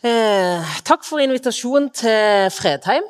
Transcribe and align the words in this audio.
Eh, 0.00 0.68
takk 0.88 1.02
for 1.04 1.20
invitasjonen 1.20 1.90
til 1.92 2.46
Fredheim. 2.56 3.04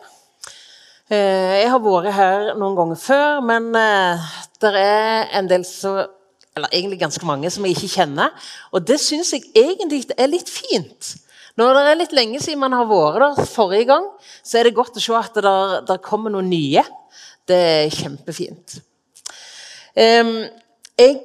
Eh, 1.07 1.61
jeg 1.63 1.69
har 1.71 1.83
vært 1.85 2.17
her 2.17 2.49
noen 2.59 2.75
ganger 2.75 2.99
før, 2.99 3.37
men 3.47 3.69
eh, 3.79 4.25
det 4.59 4.73
er 4.75 5.29
en 5.39 5.51
del 5.51 5.67
så 5.67 6.09
Eller 6.51 6.67
egentlig 6.75 6.99
ganske 6.99 7.25
mange 7.25 7.47
som 7.55 7.63
jeg 7.65 7.77
ikke 7.77 7.93
kjenner. 7.93 8.33
Og 8.75 8.83
det 8.83 8.97
syns 8.99 9.31
jeg 9.31 9.45
egentlig 9.55 10.01
er 10.19 10.27
litt 10.27 10.49
fint. 10.51 11.13
Når 11.57 11.77
det 11.77 11.85
er 11.87 11.99
litt 12.01 12.13
lenge 12.13 12.41
siden 12.43 12.59
man 12.59 12.75
har 12.75 12.89
vært 12.91 13.23
der 13.23 13.47
forrige 13.47 13.87
gang, 13.93 14.09
så 14.43 14.59
er 14.59 14.67
det 14.67 14.75
godt 14.75 14.99
å 14.99 15.03
se 15.05 15.15
at 15.15 15.39
det 15.39 15.45
der, 15.47 15.77
der 15.87 16.03
kommer 16.03 16.35
noe 16.35 16.43
nye. 16.43 16.83
Det 17.47 17.55
er 17.55 17.95
kjempefint. 17.95 18.81
Eh, 19.95 20.35
jeg 20.99 21.23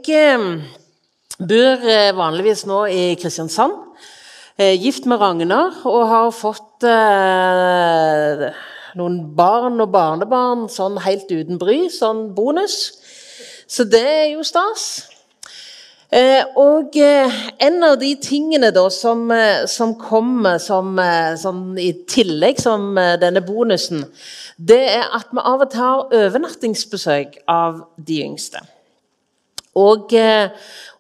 bor 1.42 1.90
vanligvis 2.22 2.68
nå 2.70 2.86
i 2.86 3.04
Kristiansand. 3.18 3.85
Eh, 4.58 4.78
gift 4.80 5.04
med 5.06 5.20
Ragnar 5.20 5.82
og 5.84 6.04
har 6.08 6.30
fått 6.32 6.86
eh, 6.88 8.44
noen 8.96 9.18
barn 9.36 9.82
og 9.84 9.90
barnebarn 9.92 10.70
sånn 10.72 10.96
helt 11.04 11.28
uten 11.28 11.58
bry, 11.60 11.90
sånn 11.92 12.30
bonus. 12.38 12.78
Så 13.68 13.84
det 13.84 14.00
er 14.08 14.30
jo 14.30 14.46
stas. 14.48 14.86
Eh, 16.08 16.48
og 16.56 16.96
eh, 16.96 17.36
en 17.68 17.84
av 17.84 17.98
de 18.00 18.14
tingene 18.24 18.70
da 18.72 18.86
som, 18.94 19.26
eh, 19.36 19.66
som 19.68 19.98
kommer 20.00 20.62
som, 20.64 20.94
eh, 21.04 21.34
sånn 21.36 21.76
i 21.76 21.90
tillegg 22.08 22.62
som 22.64 22.96
denne 22.96 23.44
bonusen, 23.44 24.06
det 24.56 24.80
er 24.94 25.04
at 25.20 25.36
vi 25.36 25.44
av 25.44 25.68
og 25.68 25.74
til 25.74 25.84
har 25.84 26.16
overnattingsbesøk 26.22 27.42
av 27.52 27.84
de 28.00 28.22
yngste. 28.24 28.64
Og, 29.76 30.14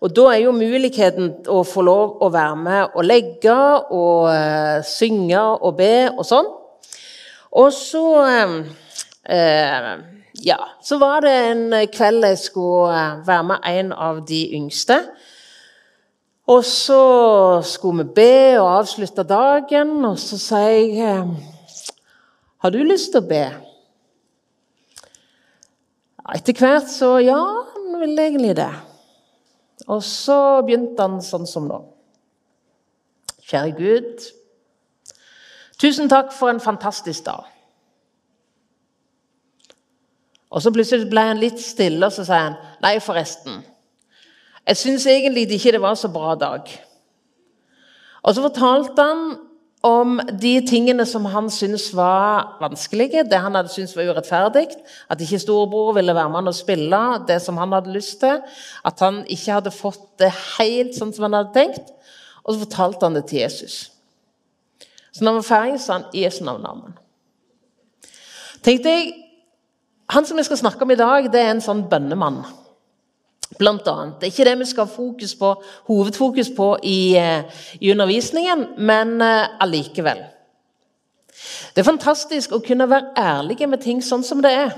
og, 0.02 0.09
da 0.11 0.23
er 0.34 0.41
jo 0.43 0.52
muligheten 0.52 1.29
å 1.47 1.61
få 1.63 1.84
lov 1.88 2.17
å 2.25 2.27
være 2.34 2.57
med 2.59 2.98
og 2.98 3.05
legge 3.07 3.55
og 3.55 4.27
uh, 4.27 4.81
synge 4.84 5.39
og 5.39 5.77
be 5.77 6.09
og 6.11 6.25
sånn. 6.27 6.49
Og 7.55 7.71
så 7.76 8.03
uh, 8.26 9.93
Ja, 10.43 10.57
så 10.84 10.98
var 10.99 11.23
det 11.23 11.31
en 11.53 11.62
kveld 11.93 12.27
jeg 12.27 12.41
skulle 12.41 13.05
være 13.23 13.48
med 13.48 13.70
en 13.71 13.93
av 13.96 14.20
de 14.27 14.41
yngste. 14.57 14.99
Og 16.51 16.65
så 16.68 17.62
skulle 17.65 18.03
vi 18.03 18.13
be 18.20 18.59
og 18.59 18.68
avslutte 18.81 19.23
dagen, 19.26 19.96
og 20.05 20.20
så 20.20 20.37
sa 20.37 20.59
jeg 20.68 21.23
Har 22.62 22.70
du 22.76 22.84
lyst 22.84 23.13
til 23.15 23.23
å 23.23 23.29
be? 23.29 23.46
Etter 26.35 26.57
hvert 26.57 26.90
så 26.90 27.15
ja, 27.21 27.40
han 28.05 28.20
egentlig 28.20 28.55
det. 28.57 28.71
Og 29.87 30.01
så 30.03 30.61
begynte 30.65 31.01
han 31.01 31.20
sånn 31.23 31.48
som 31.49 31.67
nå. 31.70 31.81
Kjære 33.45 33.75
Gud. 33.77 34.23
Tusen 35.81 36.09
takk 36.09 36.31
for 36.34 36.49
en 36.49 36.63
fantastisk 36.63 37.25
dag. 37.27 37.43
Og 40.55 40.63
så 40.63 40.71
plutselig 40.71 41.09
ble 41.12 41.23
han 41.27 41.41
litt 41.41 41.59
stille, 41.59 41.99
og 42.07 42.13
så 42.15 42.23
sa 42.25 42.41
han 42.47 42.59
nei, 42.84 42.95
forresten. 43.03 43.59
Jeg 44.65 44.79
syns 44.79 45.05
egentlig 45.12 45.49
ikke 45.57 45.75
det 45.75 45.81
var 45.84 45.97
så 45.99 46.09
bra 46.09 46.34
dag. 46.40 46.69
Og 48.23 48.34
så 48.34 48.41
fortalte 48.41 49.03
han 49.05 49.25
om 49.85 50.17
de 50.41 50.53
tingene 50.65 51.05
som 51.05 51.27
han 51.29 51.45
syntes 51.53 51.91
var 51.93 52.55
vanskelige, 52.61 53.25
det 53.29 53.37
han 53.37 53.53
hadde 53.53 53.69
syntes 53.69 53.93
var 53.97 54.09
urettferdig. 54.09 54.67
At 55.13 55.21
ikke 55.21 55.39
storebror 55.43 55.93
ville 55.99 56.15
være 56.15 56.31
med 56.33 56.49
og 56.49 56.57
spille 56.57 57.01
det 57.29 57.37
som 57.43 57.59
han 57.61 57.75
hadde 57.75 57.93
lyst 57.93 58.17
til. 58.23 58.41
At 58.85 59.03
han 59.05 59.21
ikke 59.29 59.59
hadde 59.59 59.75
fått 59.75 60.07
det 60.21 60.31
helt 60.55 60.97
sånn 60.97 61.13
som 61.13 61.27
han 61.27 61.37
hadde 61.37 61.53
tenkt. 61.53 61.93
Og 62.45 62.55
så 62.55 62.63
fortalte 62.63 63.05
han 63.05 63.17
det 63.19 63.27
til 63.29 63.43
Jesus. 63.43 63.77
Så 65.13 65.23
når 65.23 65.35
han 65.35 65.41
var 65.44 65.50
ferdig, 65.51 65.79
sa 65.83 66.00
han 66.00 66.09
Jesu 66.17 66.41
navn 66.44 66.66
amen. 66.69 66.97
Tenkte 68.66 68.89
jeg, 68.89 69.13
Han 70.13 70.22
som 70.22 70.38
vi 70.38 70.44
skal 70.45 70.59
snakke 70.59 70.85
om 70.85 70.91
i 70.94 71.00
dag, 71.00 71.31
det 71.33 71.39
er 71.41 71.47
en 71.50 71.63
sånn 71.66 71.88
bønnemann. 71.90 72.44
Blant 73.58 73.88
annet. 73.88 74.20
Det 74.20 74.28
er 74.28 74.34
ikke 74.34 74.48
det 74.50 74.60
vi 74.60 74.68
skal 74.68 74.88
ha 74.90 75.10
på, 75.40 75.52
hovedfokus 75.88 76.50
på 76.56 76.70
i, 76.84 77.16
eh, 77.16 77.44
i 77.80 77.92
undervisningen, 77.92 78.66
men 78.78 79.22
uh, 79.22 79.62
allikevel. 79.64 80.26
Det 81.76 81.82
er 81.82 81.88
fantastisk 81.88 82.56
å 82.56 82.64
kunne 82.64 82.88
være 82.90 83.14
ærlige 83.20 83.68
med 83.68 83.84
ting 83.84 84.02
sånn 84.04 84.24
som 84.24 84.42
det 84.44 84.52
er. 84.52 84.76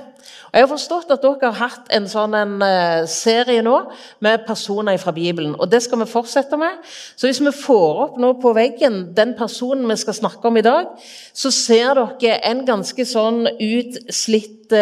Og 0.47 0.53
Jeg 0.53 0.63
har 0.63 0.69
forstått 0.69 1.11
at 1.11 1.25
dere 1.25 1.49
har 1.51 1.57
hatt 1.57 1.89
en 1.93 2.07
sånn 2.09 2.37
en, 2.37 2.55
uh, 2.61 3.07
serie 3.09 3.65
nå 3.65 3.75
med 4.21 4.45
personer 4.45 4.97
fra 5.01 5.11
Bibelen. 5.11 5.55
og 5.59 5.69
Det 5.69 5.81
skal 5.83 5.99
vi 6.03 6.09
fortsette 6.11 6.57
med. 6.57 6.77
Så 7.15 7.27
hvis 7.27 7.41
vi 7.41 7.51
får 7.51 8.01
opp 8.05 8.17
nå 8.21 8.33
på 8.41 8.53
veggen 8.53 9.13
den 9.17 9.33
personen 9.33 9.89
vi 9.89 9.97
skal 9.97 10.13
snakke 10.13 10.47
om 10.47 10.57
i 10.57 10.65
dag, 10.65 10.93
så 11.33 11.51
ser 11.51 11.97
dere 11.97 12.39
en 12.45 12.65
ganske 12.65 13.05
sånn 13.05 13.47
utslitt, 13.47 14.73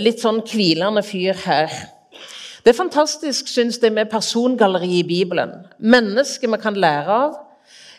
litt 0.00 0.20
sånn 0.20 0.44
hvilende 0.46 1.02
fyr 1.02 1.34
her. 1.44 1.99
Det 2.70 2.76
er 2.76 2.84
fantastisk 2.84 3.48
synes 3.50 3.80
jeg, 3.82 3.90
med 3.92 4.06
persongalleri 4.06 4.98
i 5.00 5.02
Bibelen. 5.02 5.50
Mennesker 5.78 6.50
vi 6.52 6.58
kan 6.62 6.76
lære 6.78 7.14
av. 7.14 7.32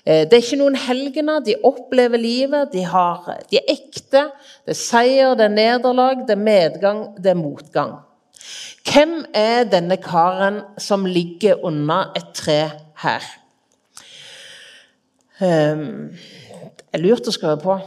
Eh, 0.06 0.22
det 0.24 0.38
er 0.38 0.46
ikke 0.46 0.60
noen 0.62 0.78
helgener. 0.80 1.42
De 1.44 1.58
opplever 1.68 2.16
livet. 2.18 2.70
De, 2.72 2.86
har, 2.88 3.28
de 3.52 3.60
er 3.60 3.74
ekte. 3.74 4.22
Det 4.64 4.72
er 4.72 4.80
seier, 4.80 5.34
det 5.36 5.50
er 5.50 5.52
nederlag, 5.58 6.24
det 6.24 6.38
er 6.38 6.46
medgang, 6.46 7.04
det 7.20 7.34
er 7.34 7.42
motgang. 7.42 7.98
Hvem 8.88 9.18
er 9.36 9.68
denne 9.68 10.00
karen 10.00 10.64
som 10.80 11.04
ligger 11.04 11.60
under 11.68 12.16
et 12.16 12.32
tre 12.32 12.60
her? 13.04 13.30
Um, 15.44 16.16
er 16.96 17.08
lurt 17.10 17.28
å 17.28 17.36
skrive 17.36 17.60
på. 17.60 17.82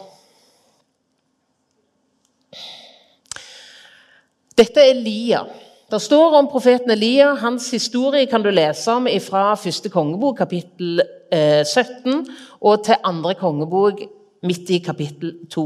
Dette 4.60 4.84
er 4.84 4.98
Elia. 4.98 5.46
Det 5.90 6.00
står 6.00 6.34
om 6.38 6.46
profeten 6.48 6.90
Elia. 6.90 7.34
Hans 7.34 7.68
historie 7.74 8.26
kan 8.26 8.42
du 8.42 8.48
lese 8.50 8.88
om 8.92 9.04
fra 9.20 9.50
første 9.60 9.90
kongebok, 9.92 10.38
kapittel 10.38 11.02
17, 11.30 12.08
eh, 12.08 12.30
og 12.64 12.84
til 12.86 12.96
andre 13.04 13.34
kongebok, 13.36 14.00
midt 14.42 14.70
i 14.70 14.78
kapittel 14.78 15.34
2. 15.52 15.64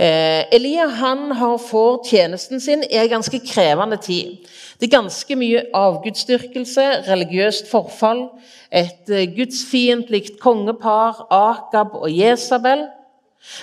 Eh, 0.00 0.48
Elia 0.52 0.86
han 0.88 1.30
har 1.32 1.58
får 1.58 2.08
tjenesten 2.08 2.60
sin 2.60 2.82
i 2.88 2.96
en 2.96 3.08
ganske 3.08 3.40
krevende 3.44 3.96
tid. 3.96 4.48
Det 4.80 4.88
er 4.88 4.96
ganske 4.96 5.36
mye 5.36 5.66
avgudsdyrkelse, 5.74 6.88
religiøst 7.10 7.68
forfall, 7.70 8.30
et 8.72 9.12
eh, 9.12 9.28
gudsfiendtlig 9.36 10.38
kongepar, 10.40 11.26
Akab 11.30 12.00
og 12.00 12.08
Jesabel. 12.08 12.88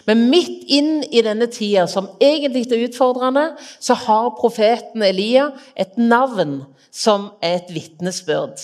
Men 0.05 0.27
midt 0.29 0.63
inn 0.71 1.03
i 1.11 1.21
denne 1.25 1.47
tida, 1.51 1.87
som 1.87 2.09
egentlig 2.21 2.65
er 2.71 2.85
utfordrende, 2.87 3.49
så 3.79 3.97
har 4.05 4.33
profeten 4.39 5.03
Elia 5.05 5.49
et 5.75 5.97
navn 5.97 6.63
som 6.91 7.31
er 7.41 7.61
et 7.61 7.73
vitnesbyrd. 7.73 8.61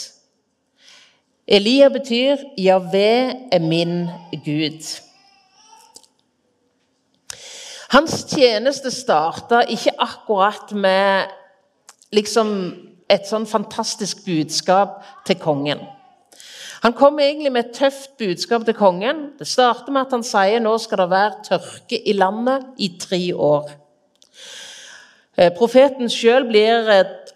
Elia 1.48 1.90
betyr 1.90 2.38
'Javé 2.58 3.34
er 3.52 3.60
min 3.60 4.10
Gud'. 4.46 5.02
Hans 7.90 8.24
tjeneste 8.30 8.92
starta 8.92 9.64
ikke 9.66 9.96
akkurat 9.98 10.72
med 10.78 11.32
liksom 12.14 12.50
et 13.10 13.26
sånn 13.26 13.48
fantastisk 13.50 14.22
budskap 14.26 15.00
til 15.26 15.40
kongen. 15.42 15.82
Han 16.84 16.96
kommer 16.96 17.26
egentlig 17.26 17.52
med 17.52 17.66
et 17.66 17.76
tøft 17.76 18.16
budskap 18.20 18.64
til 18.66 18.78
kongen. 18.78 19.26
Det 19.40 19.48
starter 19.48 19.92
med 19.92 20.06
at 20.06 20.16
han 20.16 20.24
sier 20.24 20.64
nå 20.64 20.78
skal 20.80 21.04
det 21.04 21.10
være 21.12 21.44
tørke 21.50 22.00
i 22.00 22.16
landet 22.16 22.70
i 22.80 22.94
tre 23.02 23.20
år. 23.36 23.68
Eh, 25.36 25.52
profeten 25.56 26.12
sjøl 26.12 26.48
blir 26.48 26.88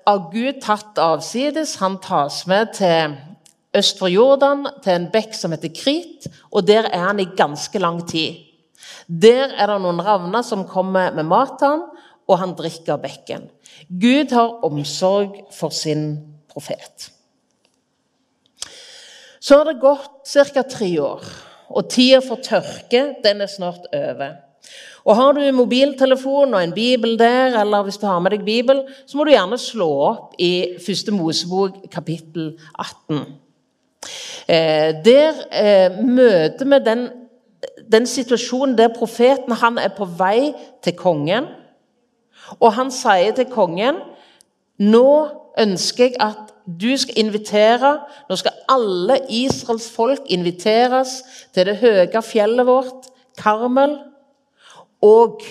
av 0.07 0.29
Gud 0.31 0.61
tatt 0.63 0.99
avsides. 0.99 1.77
Han 1.83 1.99
tas 2.03 2.43
med 2.47 2.73
til 2.79 3.17
øst 3.75 3.99
for 3.99 4.11
Jordan, 4.11 4.67
til 4.83 4.95
en 4.95 5.09
bekk 5.11 5.35
som 5.35 5.55
heter 5.55 5.73
Krit, 5.75 6.27
og 6.51 6.67
der 6.67 6.87
er 6.91 7.07
han 7.07 7.19
i 7.19 7.29
ganske 7.37 7.79
lang 7.79 8.03
tid. 8.07 8.39
Der 9.07 9.51
er 9.57 9.71
det 9.71 9.79
noen 9.83 10.03
ravner 10.03 10.45
som 10.45 10.67
kommer 10.69 11.11
med 11.15 11.27
mat 11.27 11.57
til 11.59 11.73
han, 11.73 11.83
og 12.29 12.39
han 12.39 12.55
drikker 12.55 13.01
bekken. 13.01 13.49
Gud 13.89 14.31
har 14.31 14.61
omsorg 14.63 15.41
for 15.51 15.73
sin 15.75 16.21
profet. 16.51 17.09
Så 19.43 19.57
har 19.59 19.67
det 19.67 19.81
gått 19.81 20.23
ca. 20.23 20.63
tre 20.63 20.89
år, 21.03 21.23
og 21.67 21.89
tida 21.91 22.21
for 22.23 22.39
tørke 22.39 23.01
den 23.23 23.41
er 23.43 23.51
snart 23.51 23.89
over. 23.91 24.37
Og 25.03 25.15
Har 25.19 25.33
du 25.35 25.41
mobiltelefon 25.51 26.53
og 26.53 26.63
en 26.63 26.71
bibel 26.71 27.17
der, 27.19 27.59
eller 27.59 27.83
hvis 27.83 27.97
du 27.99 28.05
har 28.07 28.21
med 28.23 28.31
deg 28.31 28.45
bibel, 28.45 28.85
så 29.05 29.17
må 29.17 29.25
du 29.27 29.33
gjerne 29.33 29.59
slå 29.59 29.89
opp 30.05 30.37
i 30.39 30.77
første 30.85 31.11
Mosebok, 31.11 31.81
kapittel 31.91 32.53
18. 32.79 33.19
Eh, 34.47 34.95
der 35.03 35.43
eh, 35.51 35.99
møter 35.99 36.69
vi 36.71 36.79
den, 36.85 37.03
den 37.91 38.07
situasjonen 38.07 38.77
der 38.79 38.95
profeten 38.95 39.59
han 39.59 39.77
er 39.77 39.91
på 39.91 40.07
vei 40.07 40.53
til 40.83 40.95
kongen. 40.95 41.51
Og 42.61 42.71
han 42.79 42.91
sier 42.95 43.35
til 43.35 43.51
kongen 43.51 43.99
nå 44.79 45.07
ønsker 45.59 46.09
jeg 46.09 46.17
at 46.23 46.42
du 46.65 46.93
skal 46.97 47.17
invitere 47.19 47.97
Nå 48.29 48.37
skal 48.39 48.55
alle 48.71 49.19
Israels 49.29 49.89
folk 49.91 50.29
inviteres 50.31 51.19
til 51.53 51.67
det 51.67 51.79
høye 51.81 52.21
fjellet 52.23 52.67
vårt, 52.67 53.09
Karmel. 53.37 53.97
Og 55.03 55.41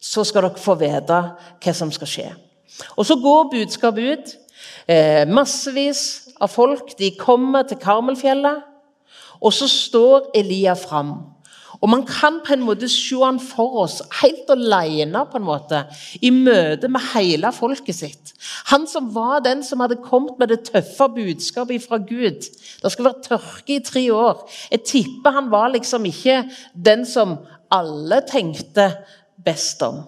så 0.00 0.24
skal 0.26 0.48
dere 0.48 0.60
få 0.60 0.74
vite 0.80 1.20
hva 1.62 1.74
som 1.76 1.92
skal 1.94 2.10
skje. 2.10 2.26
Og 2.98 3.06
så 3.06 3.16
går 3.20 3.50
budskapet 3.52 4.10
ut. 4.10 4.32
Eh, 4.88 5.22
massevis 5.28 6.28
av 6.40 6.50
folk 6.52 6.96
de 6.98 7.12
kommer 7.18 7.62
til 7.68 7.78
Karmelfjellet. 7.80 8.64
Og 9.40 9.52
så 9.52 9.68
står 9.70 10.32
Elia 10.36 10.74
fram. 10.74 11.33
Og 11.80 11.88
Man 11.90 12.04
kan 12.06 12.40
på 12.46 12.52
en 12.54 12.62
måte 12.66 12.88
se 12.88 13.16
han 13.22 13.40
for 13.40 13.80
oss 13.82 14.00
helt 14.20 14.50
alene 14.50 15.24
på 15.30 15.40
en 15.40 15.46
måte, 15.46 15.84
i 16.22 16.30
møte 16.30 16.88
med 16.88 17.02
hele 17.14 17.50
folket 17.52 17.96
sitt. 17.96 18.32
Han 18.70 18.86
som 18.90 19.10
var 19.14 19.42
den 19.44 19.62
som 19.66 19.80
hadde 19.80 20.02
kommet 20.04 20.38
med 20.38 20.52
det 20.52 20.64
tøffe 20.68 21.08
budskapet 21.16 21.82
fra 21.82 21.98
Gud. 21.98 22.46
Det 22.82 22.92
skal 22.92 23.08
være 23.08 23.26
tørke 23.28 23.76
i 23.76 23.84
tre 23.84 24.04
år. 24.14 24.44
Jeg 24.70 24.84
tipper 24.86 25.34
han 25.38 25.50
var 25.50 25.72
liksom 25.74 26.06
ikke 26.08 26.44
den 26.74 27.04
som 27.06 27.38
alle 27.72 28.22
tenkte 28.28 28.90
best 29.44 29.82
om. 29.82 30.04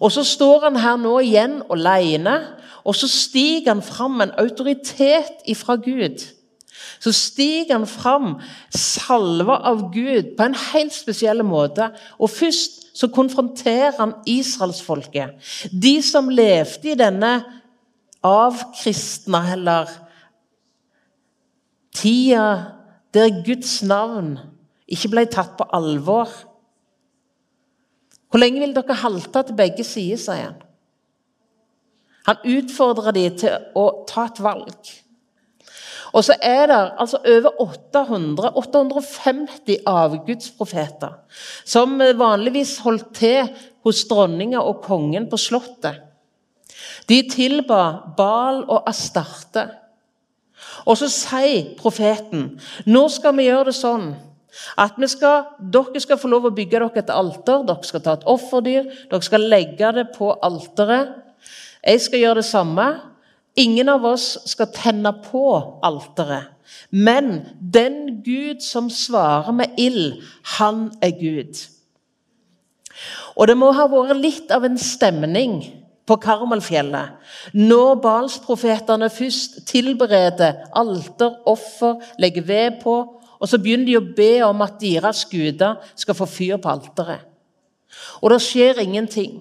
Og 0.00 0.12
så 0.12 0.24
står 0.24 0.68
han 0.68 0.80
her 0.80 0.96
nå 0.96 1.18
igjen 1.20 1.60
alene, 1.70 2.38
og 2.88 2.96
så 2.96 3.08
stiger 3.10 3.74
han 3.74 3.84
fram 3.84 4.22
en 4.24 4.32
autoritet 4.40 5.44
ifra 5.46 5.76
Gud 5.76 6.24
så 6.98 7.12
stiger 7.14 7.76
han 7.76 7.86
fram, 7.86 8.34
salva 8.74 9.58
av 9.70 9.88
Gud, 9.94 10.34
på 10.36 10.46
en 10.46 10.56
helt 10.72 10.94
spesiell 10.94 11.42
måte. 11.46 11.90
Og 12.18 12.30
først 12.30 12.88
så 12.98 13.08
konfronterer 13.14 13.96
han 13.98 14.16
israelsfolket. 14.26 15.38
De 15.72 15.98
som 16.02 16.30
levde 16.32 16.92
i 16.92 16.98
denne 16.98 17.32
avkristna, 18.26 19.44
eller 19.54 19.90
tida 21.94 22.46
der 23.14 23.42
Guds 23.46 23.80
navn 23.82 24.36
ikke 24.88 25.10
ble 25.12 25.26
tatt 25.30 25.56
på 25.58 25.66
alvor. 25.74 26.30
Hvor 28.28 28.42
lenge 28.42 28.60
vil 28.62 28.74
dere 28.76 28.96
halte 29.02 29.44
til 29.46 29.56
begge 29.56 29.84
sider, 29.86 30.20
sier 30.20 30.50
han. 30.50 30.64
Han 32.28 32.42
utfordrer 32.44 33.14
dem 33.16 33.36
til 33.40 33.70
å 33.78 33.86
ta 34.08 34.26
et 34.28 34.40
valg. 34.44 34.90
Og 36.16 36.24
så 36.24 36.36
er 36.40 36.66
det 36.70 36.78
altså 37.00 37.20
over 37.20 37.62
800, 37.62 38.52
850 38.56 39.82
avgudsprofeter 39.86 41.18
som 41.68 41.98
vanligvis 41.98 42.78
holdt 42.84 43.10
til 43.18 43.50
hos 43.86 44.04
dronninga 44.08 44.62
og 44.62 44.82
kongen 44.86 45.28
på 45.30 45.40
Slottet. 45.40 46.04
De 47.08 47.22
tilba 47.30 48.14
Bal 48.16 48.64
og 48.68 48.88
Astarte. 48.88 49.66
Og 50.88 50.98
så 50.98 51.08
sier 51.12 51.74
profeten 51.78 52.50
nå 52.88 53.04
skal 53.12 53.36
vi 53.36 53.48
gjøre 53.48 53.70
det 53.70 53.78
sånn 53.78 54.10
at 54.80 54.96
skal, 55.10 55.44
dere 55.60 56.00
skal 56.02 56.18
få 56.18 56.30
lov 56.32 56.48
å 56.48 56.54
bygge 56.54 56.80
dere 56.80 56.90
et 56.98 57.12
alter, 57.12 57.62
dere 57.68 57.86
skal 57.86 58.02
ta 58.02 58.16
et 58.16 58.26
offerdyr, 58.26 58.88
dere 59.10 59.22
skal 59.22 59.46
legge 59.52 59.92
det 59.94 60.08
på 60.16 60.32
alteret. 60.34 61.12
Jeg 61.84 62.02
skal 62.02 62.24
gjøre 62.24 62.40
det 62.42 62.48
samme. 62.48 62.86
Ingen 63.56 63.88
av 63.88 64.04
oss 64.06 64.36
skal 64.50 64.70
tenne 64.74 65.12
på 65.24 65.44
alteret. 65.82 66.54
Men 66.90 67.42
den 67.60 68.20
Gud 68.22 68.60
som 68.62 68.90
svarer 68.92 69.52
med 69.56 69.78
ild, 69.80 70.20
han 70.58 70.88
er 71.02 71.14
Gud. 71.18 71.58
Og 73.38 73.48
det 73.48 73.56
må 73.58 73.70
ha 73.72 73.86
vært 73.90 74.18
litt 74.18 74.52
av 74.54 74.66
en 74.66 74.78
stemning 74.80 75.60
på 76.08 76.16
Karmelfjellet 76.22 77.54
når 77.56 77.98
Balsprofetene 78.02 79.10
først 79.12 79.60
tilbereder 79.68 80.64
alter, 80.76 81.36
offer, 81.46 81.98
legger 82.18 82.46
ved 82.48 82.80
på, 82.82 82.96
og 83.38 83.50
så 83.50 83.60
begynner 83.62 83.86
de 83.86 83.98
å 84.00 84.06
be 84.16 84.32
om 84.46 84.64
at 84.64 84.80
deres 84.80 85.24
guder 85.30 85.78
skal 85.94 86.16
få 86.18 86.26
fyr 86.30 86.56
på 86.58 86.72
alteret. 86.72 87.26
Og 88.20 88.32
det 88.32 88.40
skjer 88.44 88.82
ingenting. 88.82 89.38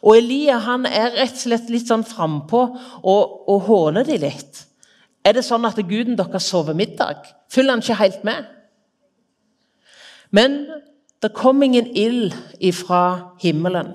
Og 0.00 0.16
Elia 0.16 0.58
han 0.64 0.86
er 0.88 1.14
rett 1.18 1.36
og 1.36 1.42
slett 1.44 1.70
litt 1.72 1.88
sånn 1.90 2.06
frampå 2.06 2.62
og, 3.02 3.22
og 3.50 3.66
håner 3.68 4.06
de 4.08 4.18
litt. 4.22 4.64
Er 5.24 5.36
det 5.36 5.44
sånn 5.44 5.66
at 5.68 5.80
guden 5.84 6.16
deres 6.16 6.48
sover 6.48 6.76
middag? 6.76 7.26
Følger 7.52 7.76
han 7.76 7.84
ikke 7.84 8.00
helt 8.00 8.24
med? 8.24 8.46
Men 10.30 10.62
det 11.20 11.34
kom 11.36 11.62
ingen 11.62 11.90
ild 11.98 12.36
ifra 12.62 13.34
himmelen. 13.42 13.92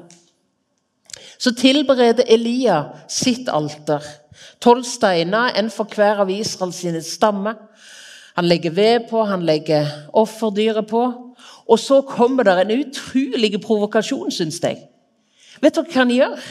Så 1.37 1.55
tilbereder 1.57 2.27
Elia 2.31 2.83
sitt 3.11 3.49
alter. 3.49 4.03
Tolv 4.61 4.85
steiner, 4.87 5.51
en 5.57 5.71
for 5.73 5.89
hver 5.89 6.21
av 6.23 6.31
Israels 6.31 6.79
sine 6.83 7.01
stammer. 7.03 7.57
Han 8.35 8.47
legger 8.47 8.75
ved 8.75 9.07
på, 9.09 9.23
han 9.23 9.45
legger 9.47 9.87
offerdyret 10.13 10.87
på. 10.87 11.03
Og 11.65 11.79
så 11.79 12.01
kommer 12.05 12.45
det 12.45 12.55
en 12.61 12.73
utrolig 12.79 13.61
provokasjon, 13.63 14.31
syns 14.31 14.59
jeg. 14.63 14.83
Vet 15.63 15.77
dere 15.77 15.87
hva 15.89 16.01
han 16.03 16.13
gjør? 16.13 16.45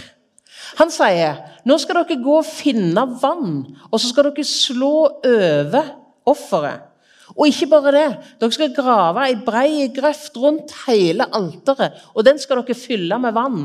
Han 0.80 0.90
sier 0.92 1.42
nå 1.68 1.76
skal 1.80 2.00
dere 2.02 2.20
gå 2.22 2.38
og 2.40 2.48
finne 2.48 3.06
vann, 3.20 3.62
og 3.90 4.00
så 4.00 4.10
skal 4.10 4.28
dere 4.30 4.44
slå 4.48 4.96
over 5.28 5.94
offeret. 6.28 6.90
Og 7.34 7.48
ikke 7.48 7.70
bare 7.72 7.92
det, 7.94 8.08
dere 8.40 8.54
skal 8.54 8.74
grave 8.76 9.24
ei 9.24 9.38
brei 9.40 9.88
grøft 9.94 10.36
rundt 10.38 10.74
hele 10.84 11.26
alteret, 11.34 11.96
og 12.12 12.26
den 12.26 12.40
skal 12.40 12.60
dere 12.60 12.76
fylle 12.78 13.18
med 13.22 13.34
vann. 13.36 13.64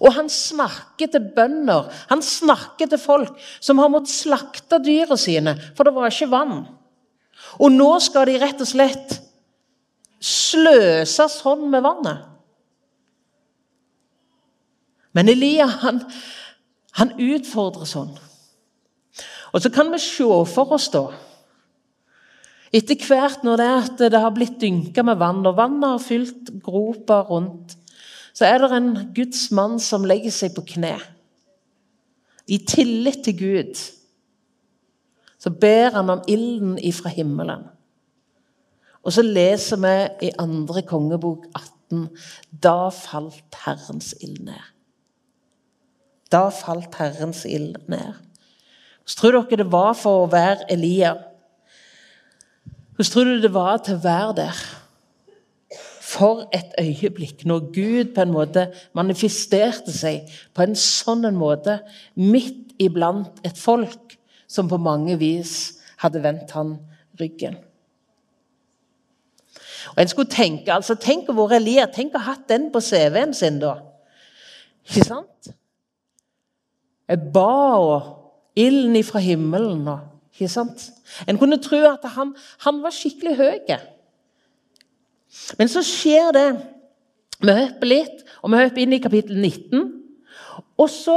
Og 0.00 0.12
han 0.14 0.28
snakker 0.30 1.08
til 1.10 1.30
bønder, 1.34 1.88
han 2.10 2.22
snakker 2.22 2.90
til 2.90 3.00
folk 3.00 3.38
som 3.62 3.80
har 3.80 3.90
måttet 3.92 4.12
slakte 4.12 4.80
dyra 4.82 5.16
sine, 5.18 5.56
for 5.76 5.86
det 5.86 5.94
var 5.96 6.10
ikke 6.10 6.30
vann. 6.32 6.64
Og 7.58 7.72
nå 7.72 7.90
skal 8.02 8.28
de 8.28 8.36
rett 8.42 8.60
og 8.60 8.68
slett 8.68 9.16
sløse 10.20 11.26
sånn 11.32 11.64
med 11.72 11.86
vannet. 11.86 12.29
Men 15.16 15.28
Elia 15.28 15.66
han, 15.82 16.02
han 16.98 17.16
utfordrer 17.18 17.88
sånn. 17.88 18.12
Og 19.50 19.62
så 19.62 19.72
kan 19.74 19.90
vi 19.90 19.98
se 20.02 20.28
for 20.54 20.76
oss, 20.76 20.88
da 20.92 21.08
Etter 22.70 22.94
hvert 23.02 23.42
når 23.42 23.58
det, 23.58 23.66
er 23.66 23.86
at 23.88 24.02
det 24.14 24.18
har 24.22 24.30
blitt 24.30 24.60
dynka 24.62 25.02
med 25.02 25.18
vann, 25.18 25.42
og 25.42 25.56
vannet 25.58 25.90
har 25.90 26.02
fylt 26.04 26.52
gropa 26.62 27.24
rundt, 27.26 27.74
så 28.30 28.46
er 28.46 28.62
det 28.62 28.68
en 28.76 28.92
Guds 29.14 29.48
mann 29.50 29.80
som 29.82 30.06
legger 30.06 30.30
seg 30.30 30.54
på 30.54 30.62
kne. 30.76 30.94
I 32.46 32.60
tillit 32.62 33.24
til 33.26 33.36
Gud 33.40 33.82
så 35.40 35.50
ber 35.50 35.96
han 35.96 36.12
om 36.12 36.22
ilden 36.28 36.76
ifra 36.84 37.10
himmelen. 37.10 37.64
Og 39.02 39.14
så 39.16 39.24
leser 39.24 39.80
vi 39.80 40.28
i 40.28 40.34
andre 40.38 40.82
kongebok 40.86 41.46
18 41.56 42.06
Da 42.62 42.90
falt 42.92 43.56
Herrens 43.64 44.12
ild 44.20 44.44
ned. 44.44 44.60
Da 46.30 46.48
falt 46.54 46.94
Herrens 47.00 47.44
ild 47.44 47.76
ned. 47.90 48.14
Hvordan 49.04 49.16
tror 49.18 49.32
dere 49.32 49.64
det 49.64 49.72
var 49.72 49.94
for 49.98 50.24
å 50.24 50.30
være 50.30 50.68
Elia? 50.70 51.14
Hvordan 52.94 53.10
tror 53.10 53.24
du 53.24 53.40
det 53.42 53.54
var 53.54 53.80
til 53.82 53.98
å 53.98 54.04
være 54.04 54.36
der? 54.38 54.60
For 56.10 56.44
et 56.54 56.74
øyeblikk 56.78 57.44
når 57.46 57.66
Gud 57.74 58.14
på 58.14 58.22
en 58.22 58.34
måte 58.34 58.68
manifesterte 58.98 59.94
seg 59.94 60.30
på 60.54 60.66
en 60.66 60.76
sånn 60.78 61.26
måte 61.34 61.80
midt 62.18 62.74
iblant 62.82 63.42
et 63.46 63.58
folk 63.58 64.16
som 64.50 64.70
på 64.70 64.78
mange 64.82 65.16
vis 65.18 65.80
hadde 66.02 66.22
vendt 66.22 66.54
han 66.56 66.76
ryggen. 67.20 67.58
Og 69.94 70.02
en 70.02 70.10
skulle 70.10 70.30
tenke, 70.30 70.72
altså 70.72 70.94
Tenk 70.94 71.30
å 71.30 71.36
være 71.36 71.58
Elia, 71.58 71.86
tenk 71.90 72.14
å 72.14 72.22
ha 72.22 72.34
hatt 72.34 72.48
den 72.50 72.68
på 72.72 72.82
CV-en 72.84 73.32
sin, 73.34 73.58
da. 73.62 73.78
Ikke 74.86 75.06
sant? 75.06 75.50
Ba 77.18 77.76
og 77.80 78.56
ilden 78.58 78.96
ifra 79.00 79.22
himmelen. 79.22 79.88
Og, 79.88 80.04
ikke 80.34 80.50
sant? 80.52 80.90
En 81.28 81.38
kunne 81.40 81.60
tro 81.62 81.80
at 81.90 82.04
han, 82.16 82.34
han 82.64 82.82
var 82.84 82.94
skikkelig 82.94 83.36
høy. 83.40 83.74
Men 85.58 85.70
så 85.70 85.82
skjer 85.86 86.34
det. 86.36 86.48
Vi 87.40 87.52
hopper 87.56 87.88
litt, 87.88 88.24
og 88.42 88.52
vi 88.52 88.60
hopper 88.60 88.82
inn 88.82 88.96
i 88.96 89.02
kapittel 89.02 89.38
19. 89.40 89.86
Og 90.80 90.90
så 90.92 91.16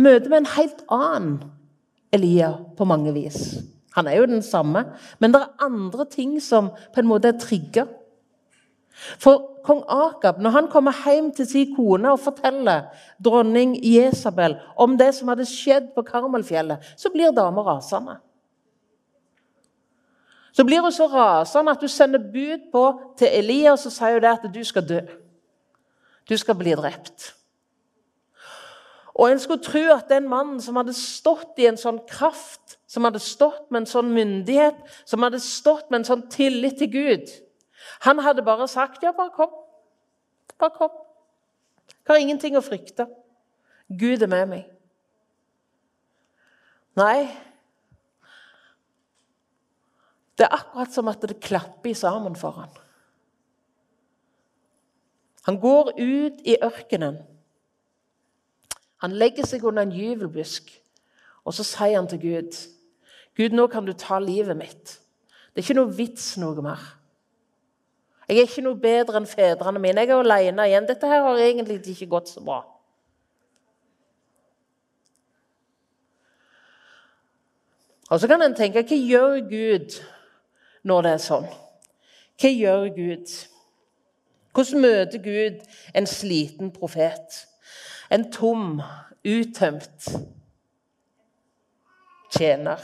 møter 0.00 0.30
vi 0.30 0.38
en 0.38 0.52
helt 0.56 0.84
annen 0.92 1.40
Elia 2.14 2.54
på 2.76 2.86
mange 2.88 3.12
vis. 3.14 3.60
Han 3.94 4.06
er 4.06 4.20
jo 4.20 4.28
den 4.30 4.42
samme, 4.42 4.84
men 5.18 5.34
det 5.34 5.42
er 5.42 5.66
andre 5.66 6.06
ting 6.10 6.38
som 6.42 6.70
på 6.94 7.02
en 7.02 7.10
måte 7.10 7.30
er 7.30 7.38
trigga. 7.42 7.86
For 9.00 9.62
kong 9.64 9.82
Akab, 9.88 10.40
når 10.40 10.50
han 10.50 10.68
kommer 10.68 10.92
hjem 10.92 11.30
til 11.36 11.48
sin 11.48 11.74
kone 11.76 12.12
og 12.12 12.20
forteller 12.20 12.90
dronning 13.24 13.76
Jesabel 13.84 14.58
om 14.76 14.98
det 15.00 15.12
som 15.16 15.30
hadde 15.32 15.48
skjedd 15.48 15.90
på 15.94 16.04
Karmelfjellet, 16.04 16.84
så 16.96 17.12
blir 17.12 17.32
dama 17.36 17.64
rasende. 17.64 18.18
Så 20.52 20.66
blir 20.66 20.82
hun 20.82 20.92
så 20.92 21.06
rasende 21.08 21.72
at 21.72 21.80
hun 21.80 21.92
sender 21.92 22.30
bud 22.32 22.70
på 22.72 22.86
til 23.18 23.32
Elias 23.40 23.86
og 23.86 23.94
sier 23.94 24.20
det 24.20 24.32
at 24.34 24.48
du 24.52 24.62
skal 24.66 24.86
dø. 24.86 25.02
Du 26.28 26.36
skal 26.36 26.58
bli 26.58 26.74
drept. 26.76 27.34
Og 29.14 29.30
en 29.30 29.40
skulle 29.42 29.62
tro 29.62 29.82
at 29.92 30.08
den 30.08 30.28
mannen 30.28 30.60
som 30.64 30.76
hadde 30.80 30.94
stått 30.96 31.58
i 31.60 31.66
en 31.68 31.78
sånn 31.80 32.00
kraft, 32.08 32.78
som 32.88 33.04
hadde 33.04 33.20
stått 33.22 33.68
med 33.70 33.82
en 33.82 33.90
sånn 33.90 34.12
myndighet, 34.14 34.78
som 35.04 35.22
hadde 35.24 35.40
stått 35.44 35.90
med 35.90 36.00
en 36.00 36.08
sånn 36.08 36.28
tillit 36.32 36.78
til 36.80 36.92
Gud 36.92 37.32
Han 38.00 38.18
hadde 38.18 38.42
bare 38.42 38.68
sagt, 38.68 39.02
'Ja, 39.02 39.12
bare 39.12 39.30
kom. 39.30 39.50
Bare 40.58 40.70
kom. 40.70 40.90
Jeg 41.88 42.14
har 42.14 42.16
ingenting 42.16 42.56
å 42.56 42.64
frykte. 42.64 43.06
Gud 43.88 44.22
er 44.22 44.26
med 44.26 44.46
meg.' 44.46 44.70
Nei, 46.96 47.28
det 50.36 50.46
er 50.46 50.56
akkurat 50.56 50.92
som 50.92 51.08
at 51.08 51.22
det 51.22 51.40
klapper 51.40 51.94
sammen 51.94 52.36
for 52.36 52.50
ham. 52.50 52.70
Han 55.44 55.60
går 55.60 55.92
ut 56.00 56.40
i 56.44 56.56
ørkenen. 56.62 57.18
Han 58.96 59.12
legger 59.12 59.46
seg 59.46 59.64
under 59.64 59.82
en 59.82 59.92
gyvelbusk, 59.92 60.82
og 61.44 61.54
så 61.54 61.64
sier 61.64 61.96
han 61.96 62.08
til 62.08 62.20
Gud 62.20 62.56
Gud, 63.36 63.54
nå 63.54 63.66
kan 63.66 63.86
du 63.86 63.92
ta 63.92 64.18
livet 64.18 64.56
mitt. 64.56 64.98
Det 65.54 65.60
er 65.60 65.64
ikke 65.64 65.78
noe 65.78 65.96
vits 65.96 66.34
noe 66.36 66.60
mer. 66.64 66.82
Jeg 68.30 68.38
er 68.38 68.46
ikke 68.46 68.62
noe 68.62 68.78
bedre 68.78 69.18
enn 69.18 69.26
fedrene 69.26 69.80
mine. 69.82 70.04
Jeg 70.04 70.12
er 70.14 70.20
alene 70.22 70.68
igjen. 70.68 70.84
Dette 70.86 71.08
her 71.10 71.24
har 71.24 71.40
egentlig 71.42 71.80
ikke 71.90 72.06
gått 72.12 72.28
så 72.30 72.42
bra. 72.46 72.60
Og 78.10 78.20
så 78.22 78.30
kan 78.30 78.42
en 78.42 78.54
tenke 78.54 78.84
hva 78.86 78.98
gjør 78.98 79.34
Gud 79.50 79.96
når 80.86 81.02
det 81.02 81.14
er 81.16 81.24
sånn? 81.24 81.48
Hva 82.38 82.52
gjør 82.54 82.86
Gud? 82.94 83.34
Hvordan 84.54 84.86
møter 84.86 85.26
Gud 85.26 85.66
en 85.98 86.06
sliten 86.10 86.70
profet? 86.74 87.42
En 88.14 88.28
tom, 88.30 88.78
uttømt 89.26 90.06
tjener? 92.30 92.78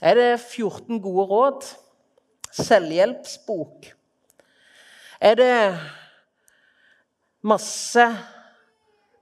Er 0.00 0.16
det 0.16 0.30
14 0.40 0.96
gode 1.04 1.28
råd? 1.36 1.72
Selvhjelpsbok? 2.52 3.88
Er 5.22 5.34
det 5.38 5.56
masse 7.42 8.04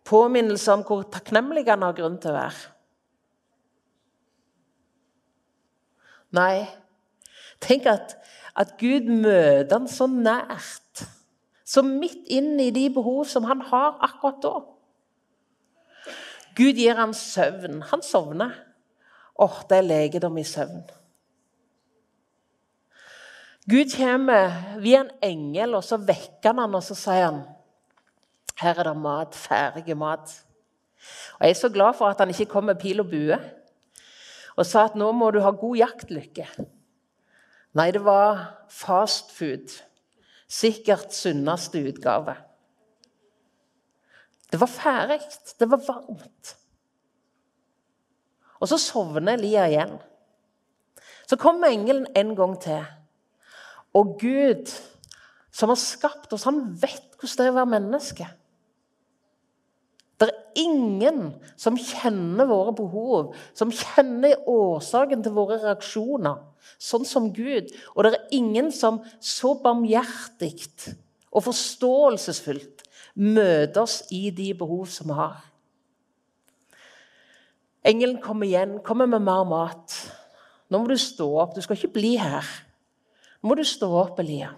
påminnelser 0.08 0.78
om 0.78 0.84
hvor 0.86 1.06
takknemlig 1.12 1.66
han 1.68 1.84
har 1.86 1.96
grunn 1.96 2.18
til 2.20 2.32
å 2.32 2.38
være? 2.40 2.70
Nei. 6.36 6.66
Tenk 7.60 7.86
at, 7.90 8.14
at 8.56 8.76
Gud 8.80 9.08
møter 9.10 9.76
han 9.76 9.88
så 9.90 10.08
nært. 10.10 11.04
Så 11.66 11.84
midt 11.86 12.26
inn 12.32 12.56
i 12.58 12.70
de 12.74 12.88
behov 12.90 13.26
som 13.30 13.46
han 13.46 13.62
har 13.70 13.98
akkurat 14.02 14.40
da. 14.42 14.54
Gud 16.58 16.80
gir 16.80 16.98
han 16.98 17.14
søvn. 17.14 17.82
Han 17.92 18.02
sovner. 18.02 18.56
Åh, 19.40 19.60
det 19.68 19.78
er 19.78 19.86
legedom 19.86 20.38
i 20.40 20.46
søvn. 20.46 20.82
Gud 23.70 23.92
kommer 23.94 24.78
via 24.82 25.04
en 25.04 25.10
engel, 25.22 25.76
og 25.78 25.84
så 25.86 26.00
vekker 26.02 26.50
han 26.50 26.64
han, 26.64 26.74
og 26.74 26.82
så 26.82 26.96
sier 26.98 27.26
han 27.28 27.42
her 28.60 28.76
er 28.76 28.90
det 28.90 28.96
mat, 29.00 29.36
ferdig 29.36 29.96
mat. 29.96 30.32
Og 31.38 31.46
Jeg 31.46 31.50
er 31.50 31.60
så 31.60 31.70
glad 31.72 31.96
for 31.96 32.12
at 32.12 32.18
han 32.20 32.28
ikke 32.28 32.50
kom 32.50 32.68
med 32.68 32.80
pil 32.80 33.00
og 33.00 33.08
bue 33.08 33.38
og 34.56 34.66
sa 34.66 34.84
at 34.84 34.96
nå 34.98 35.06
må 35.16 35.30
du 35.32 35.38
ha 35.40 35.54
god 35.56 35.78
jaktlykke. 35.78 36.44
Nei, 37.78 37.90
det 37.94 38.02
var 38.04 38.42
fast 38.68 39.30
food. 39.32 39.72
Sikkert 40.50 41.14
sunneste 41.14 41.80
utgave. 41.88 42.34
Det 44.50 44.60
var 44.60 44.68
ferdig. 44.68 45.20
Det 45.56 45.70
var 45.70 45.80
varmt. 45.86 46.56
Og 48.60 48.68
så 48.68 48.76
sovner 48.76 49.38
Elia 49.38 49.64
igjen. 49.70 49.96
Så 51.30 51.38
kommer 51.40 51.70
engelen 51.70 52.10
en 52.16 52.34
gang 52.36 52.58
til. 52.60 52.84
Og 53.96 54.14
Gud, 54.20 54.70
som 55.50 55.72
har 55.72 55.80
skapt 55.80 56.32
oss, 56.32 56.46
han 56.46 56.62
vet 56.78 57.16
hvordan 57.18 57.36
det 57.40 57.46
er 57.46 57.52
å 57.52 57.58
være 57.58 57.72
menneske. 57.74 58.28
Det 60.20 60.28
er 60.28 60.60
ingen 60.60 61.30
som 61.56 61.78
kjenner 61.80 62.48
våre 62.48 62.74
behov, 62.76 63.34
som 63.56 63.72
kjenner 63.72 64.42
årsaken 64.48 65.24
til 65.24 65.32
våre 65.32 65.56
reaksjoner, 65.62 66.42
sånn 66.76 67.06
som 67.08 67.30
Gud. 67.32 67.70
Og 67.94 68.04
det 68.04 68.12
er 68.12 68.34
ingen 68.36 68.68
som 68.74 69.00
så 69.16 69.54
barmhjertig 69.62 70.52
og 71.30 71.46
forståelsesfullt 71.46 72.84
møter 73.20 73.80
oss 73.82 74.02
i 74.12 74.28
de 74.34 74.52
behov 74.58 74.84
som 74.92 75.08
vi 75.10 75.18
har. 75.18 75.38
Engelen 77.86 78.20
kommer 78.20 78.44
igjen, 78.44 78.78
kommer 78.84 79.08
med 79.08 79.24
mer 79.24 79.46
mat. 79.48 79.94
Nå 80.68 80.82
må 80.82 80.90
du 80.90 80.98
stå 81.00 81.26
opp. 81.40 81.56
Du 81.56 81.64
skal 81.64 81.78
ikke 81.78 81.94
bli 81.96 82.18
her. 82.20 82.44
Må 83.46 83.56
du 83.56 83.64
stå 83.64 83.88
opp, 84.02 84.20
Elia. 84.20 84.50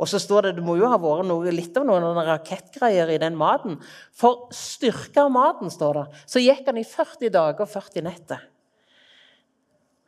Og 0.00 0.08
så 0.08 0.18
står 0.18 0.48
det 0.48 0.54
det 0.56 0.64
må 0.66 0.74
jo 0.80 0.88
ha 0.90 0.98
vært 0.98 1.28
noe, 1.28 1.52
litt 1.52 1.76
av 1.78 1.84
noen 1.86 2.16
rakettgreier 2.26 3.12
i 3.12 3.20
den 3.22 3.36
maten. 3.38 3.76
For 4.16 4.48
styrke 4.56 5.26
av 5.26 5.30
maten, 5.34 5.70
står 5.70 6.00
det, 6.00 6.06
så 6.32 6.42
gikk 6.42 6.64
han 6.70 6.80
i 6.80 6.86
40 6.88 7.32
dager 7.34 7.66
og 7.66 7.70
40 7.70 8.06
netter. 8.08 8.48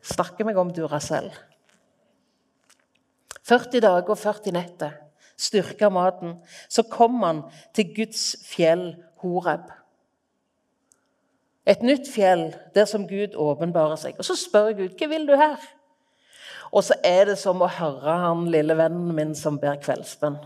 Snakker 0.05 0.49
meg 0.49 0.59
om 0.61 0.73
Duracell. 0.75 1.31
40 3.45 3.85
dager 3.85 4.13
og 4.17 4.21
40 4.21 4.57
netter. 4.57 4.99
Styrke 5.37 5.89
maten. 5.93 6.39
Så 6.69 6.85
kom 6.89 7.21
han 7.25 7.45
til 7.77 7.93
Guds 7.97 8.35
fjell 8.47 8.93
Horeb. 9.23 9.69
Et 11.65 11.81
nytt 11.85 12.09
fjell 12.13 12.51
der 12.75 12.89
som 12.89 13.07
Gud 13.09 13.37
åpenbarer 13.41 13.97
seg. 14.01 14.19
Og 14.21 14.27
så 14.29 14.37
spør 14.37 14.75
Gud 14.77 14.99
hva 14.99 15.09
vil 15.13 15.25
du 15.29 15.35
her? 15.41 15.61
Og 16.75 16.83
så 16.83 16.97
er 17.07 17.31
det 17.31 17.37
som 17.39 17.63
å 17.63 17.71
høre 17.71 18.17
han 18.25 18.49
lille 18.51 18.75
vennen 18.79 19.15
min 19.15 19.35
som 19.39 19.61
ber 19.63 19.79
kveldsbønn. 19.83 20.41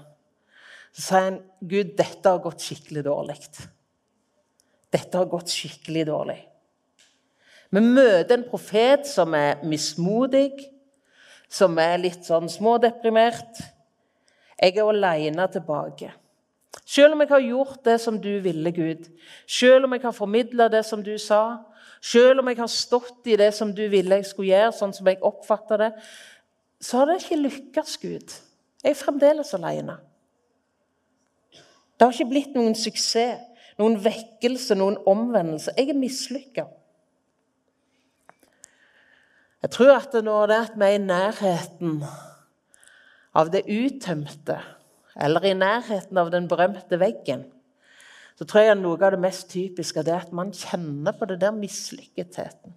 Så 0.93 1.03
sier 1.07 1.25
han, 1.25 1.41
'Gud, 1.61 1.97
dette 1.97 2.29
har 2.29 2.43
gått 2.45 2.65
skikkelig 2.65 3.05
dårlig.' 3.07 3.69
Dette 4.89 5.19
har 5.19 5.29
gått 5.29 5.53
skikkelig 5.53 6.07
dårlig. 6.09 6.39
Vi 7.69 7.81
møter 7.85 8.39
en 8.39 8.47
profet 8.49 9.05
som 9.05 9.35
er 9.37 9.61
mismodig, 9.69 10.55
som 11.49 11.77
er 11.81 12.01
litt 12.01 12.25
sånn 12.25 12.49
smådeprimert. 12.49 13.61
Jeg 14.57 14.79
er 14.79 14.89
alene 14.89 15.45
tilbake. 15.53 16.09
Selv 16.89 17.13
om 17.13 17.21
jeg 17.21 17.29
har 17.35 17.45
gjort 17.45 17.85
det 17.85 17.99
som 18.01 18.17
du 18.17 18.31
ville, 18.41 18.73
Gud, 18.73 19.05
selv 19.45 19.85
om 19.85 19.93
jeg 19.93 20.07
har 20.07 20.17
formidla 20.17 20.71
det 20.73 20.87
som 20.89 21.03
du 21.05 21.13
sa, 21.21 21.61
selv 22.01 22.43
om 22.43 22.51
jeg 22.51 22.61
har 22.61 22.71
stått 22.71 23.27
i 23.31 23.37
det 23.41 23.51
som 23.57 23.73
du 23.75 23.85
ville 23.91 24.21
jeg 24.21 24.29
skulle 24.29 24.53
gjøre, 24.53 24.75
sånn 24.77 24.95
som 24.97 25.09
jeg 25.11 25.23
oppfatta 25.27 25.79
det, 25.81 25.91
så 26.81 27.01
har 27.01 27.11
det 27.11 27.19
ikke 27.23 27.41
lykkes, 27.43 27.97
Gud. 28.03 28.35
Jeg 28.85 28.95
er 28.95 28.99
fremdeles 28.99 29.51
alene. 29.57 29.99
Det 31.99 32.07
har 32.07 32.15
ikke 32.15 32.31
blitt 32.31 32.55
noen 32.55 32.77
suksess, 32.79 33.43
noen 33.79 33.99
vekkelse, 34.03 34.77
noen 34.79 34.99
omvendelse. 35.07 35.75
Jeg 35.79 35.91
er 35.91 35.99
mislykka. 35.99 36.65
Jeg 39.63 39.75
tror 39.75 39.97
at 39.97 40.15
når 40.23 40.51
det 40.51 40.57
er 40.57 40.67
at 40.69 40.75
vi 40.79 40.87
er 40.87 40.97
i 40.97 41.03
nærheten 41.03 41.95
av 43.39 43.51
det 43.51 43.65
uttømte, 43.67 44.59
eller 45.19 45.47
i 45.47 45.55
nærheten 45.59 46.19
av 46.19 46.31
den 46.31 46.47
berømte 46.51 46.99
veggen, 47.01 47.47
så 48.39 48.47
tror 48.47 48.63
jeg 48.63 48.79
noe 48.79 48.99
av 49.03 49.17
det 49.17 49.19
mest 49.19 49.49
typiske 49.51 50.05
er 50.05 50.21
at 50.21 50.35
man 50.35 50.53
kjenner 50.55 51.17
på 51.17 51.27
det 51.27 51.41
der 51.43 51.55
mislykketheten. 51.57 52.77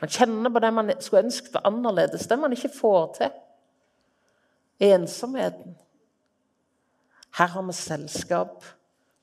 Man 0.00 0.10
kjenner 0.10 0.50
på 0.50 0.62
det 0.62 0.72
man 0.74 0.90
skulle 0.98 1.28
ønske 1.28 1.52
var 1.54 1.68
annerledes, 1.68 2.26
det 2.26 2.38
man 2.38 2.54
ikke 2.56 2.72
får 2.74 3.04
til. 3.20 3.36
Ensomheten. 4.88 5.76
Her 7.38 7.54
har 7.54 7.66
vi 7.66 7.76
selskap 7.76 8.66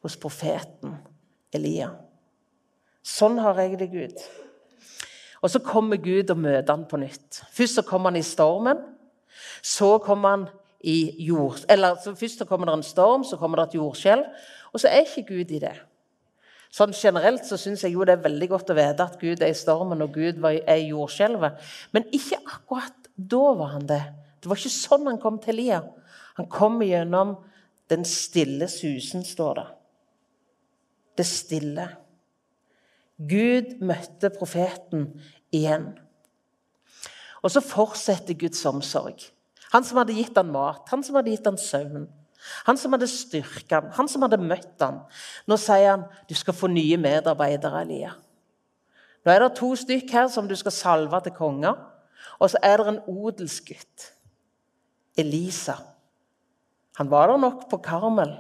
hos 0.04 0.16
profeten 0.16 0.96
Elia. 1.56 1.92
Sånn 3.04 3.40
har 3.44 3.60
jeg 3.60 3.80
det, 3.80 3.92
Gud. 3.92 4.26
Og 5.44 5.52
så 5.52 5.60
kommer 5.60 6.00
Gud 6.02 6.32
og 6.32 6.40
møter 6.42 6.72
han 6.72 6.88
på 6.90 7.00
nytt. 7.02 7.44
Først 7.52 7.82
så 7.82 7.84
kommer 7.86 8.14
han 8.14 8.20
i 8.20 8.26
stormen. 8.26 8.80
Så 9.62 9.98
kommer 10.04 10.32
han 10.32 10.48
i 10.86 11.26
jord... 11.28 11.64
Eller 11.70 11.98
først 12.06 12.42
så 12.42 12.48
kommer 12.50 12.70
det 12.70 12.80
en 12.80 12.86
storm, 12.86 13.24
så 13.28 13.38
kommer 13.38 13.62
det 13.62 13.68
et 13.68 13.80
jordskjelv. 13.80 14.26
Og 14.76 14.84
så 14.84 14.92
er 14.92 15.06
ikke 15.06 15.30
Gud 15.30 15.54
i 15.56 15.62
det. 15.64 15.76
Sånn 16.76 16.92
Generelt 16.98 17.46
så 17.48 17.56
syns 17.60 17.86
jeg 17.86 17.96
jo 17.96 18.04
det 18.04 18.18
er 18.18 18.26
veldig 18.26 18.50
godt 18.52 18.74
å 18.74 18.76
vite 18.76 19.06
at 19.06 19.20
Gud 19.22 19.40
er 19.40 19.54
i 19.54 19.56
stormen 19.56 20.04
og 20.04 20.18
Gud 20.18 20.42
er 20.44 20.76
i 20.76 20.90
jordskjelvet. 20.90 21.62
Men 21.96 22.10
ikke 22.16 22.42
akkurat 22.44 23.08
da 23.16 23.44
var 23.56 23.78
han 23.78 23.86
det. 23.88 24.02
Det 24.44 24.52
var 24.52 24.60
ikke 24.60 24.76
sånn 24.76 25.08
han 25.08 25.22
kom 25.24 25.40
til 25.40 25.56
Elia. 25.56 25.80
Han 26.36 26.50
kom 26.52 26.82
gjennom 26.84 27.38
den 27.88 28.04
stille 28.04 28.68
susen, 28.68 29.24
står 29.24 29.62
det. 29.62 29.68
Det 31.16 31.28
stille. 31.30 31.86
Gud 33.16 33.78
møtte 33.80 34.34
profeten 34.36 35.08
igjen. 35.56 35.94
Og 37.40 37.54
så 37.54 37.64
fortsetter 37.64 38.36
Guds 38.36 38.66
omsorg. 38.68 39.30
Han 39.72 39.86
som 39.88 40.02
hadde 40.02 40.18
gitt 40.18 40.36
han 40.36 40.52
mat, 40.52 40.84
han 40.92 41.04
som 41.06 41.16
hadde 41.16 41.32
gitt 41.32 41.48
han 41.48 41.60
søvn. 41.62 42.10
Han 42.68 42.78
som 42.78 42.94
hadde 42.96 43.10
styrka 43.10 43.80
han, 43.80 43.92
han 43.98 44.10
som 44.12 44.26
hadde 44.26 44.42
møtt 44.42 44.82
han. 44.84 45.02
Nå 45.50 45.58
sier 45.62 45.92
han 45.92 46.06
du 46.30 46.36
skal 46.38 46.58
få 46.58 46.70
nye 46.72 46.98
medarbeidere, 47.02 47.84
Elia. 47.86 48.14
Nå 49.26 49.34
er 49.34 49.42
det 49.42 49.56
to 49.58 49.72
stykk 49.78 50.12
her 50.14 50.30
som 50.32 50.48
du 50.50 50.56
skal 50.58 50.74
salve 50.76 51.22
til 51.26 51.36
konger. 51.36 51.78
Og 52.40 52.52
så 52.52 52.60
er 52.64 52.82
det 52.82 52.88
en 52.92 53.04
odelsgutt, 53.10 54.10
Elisa. 55.18 55.78
Han 57.00 57.10
var 57.12 57.32
der 57.32 57.42
nok 57.42 57.66
på 57.72 57.80
Karmel. 57.84 58.34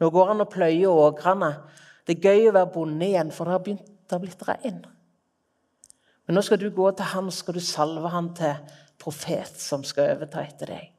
Nå 0.00 0.10
går 0.10 0.32
han 0.32 0.42
og 0.44 0.50
pløyer 0.52 0.90
åkrene. 0.90 1.52
Det 2.04 2.18
er 2.18 2.26
gøy 2.28 2.48
å 2.50 2.56
være 2.56 2.72
bonde 2.74 3.06
igjen, 3.06 3.30
for 3.32 3.48
det 3.48 3.54
har 3.54 3.64
begynt 3.64 4.12
å 4.14 4.20
blitt 4.20 4.42
regn. 4.48 4.82
Men 6.24 6.36
nå 6.36 6.42
skal 6.44 6.60
du 6.60 6.70
gå 6.72 6.90
til 6.96 7.12
han, 7.12 7.30
skal 7.32 7.56
du 7.56 7.64
salve 7.64 8.10
han 8.12 8.32
til 8.36 8.56
profet 9.00 9.60
som 9.60 9.84
skal 9.86 10.14
overta 10.14 10.44
etter 10.44 10.72
deg. 10.74 10.93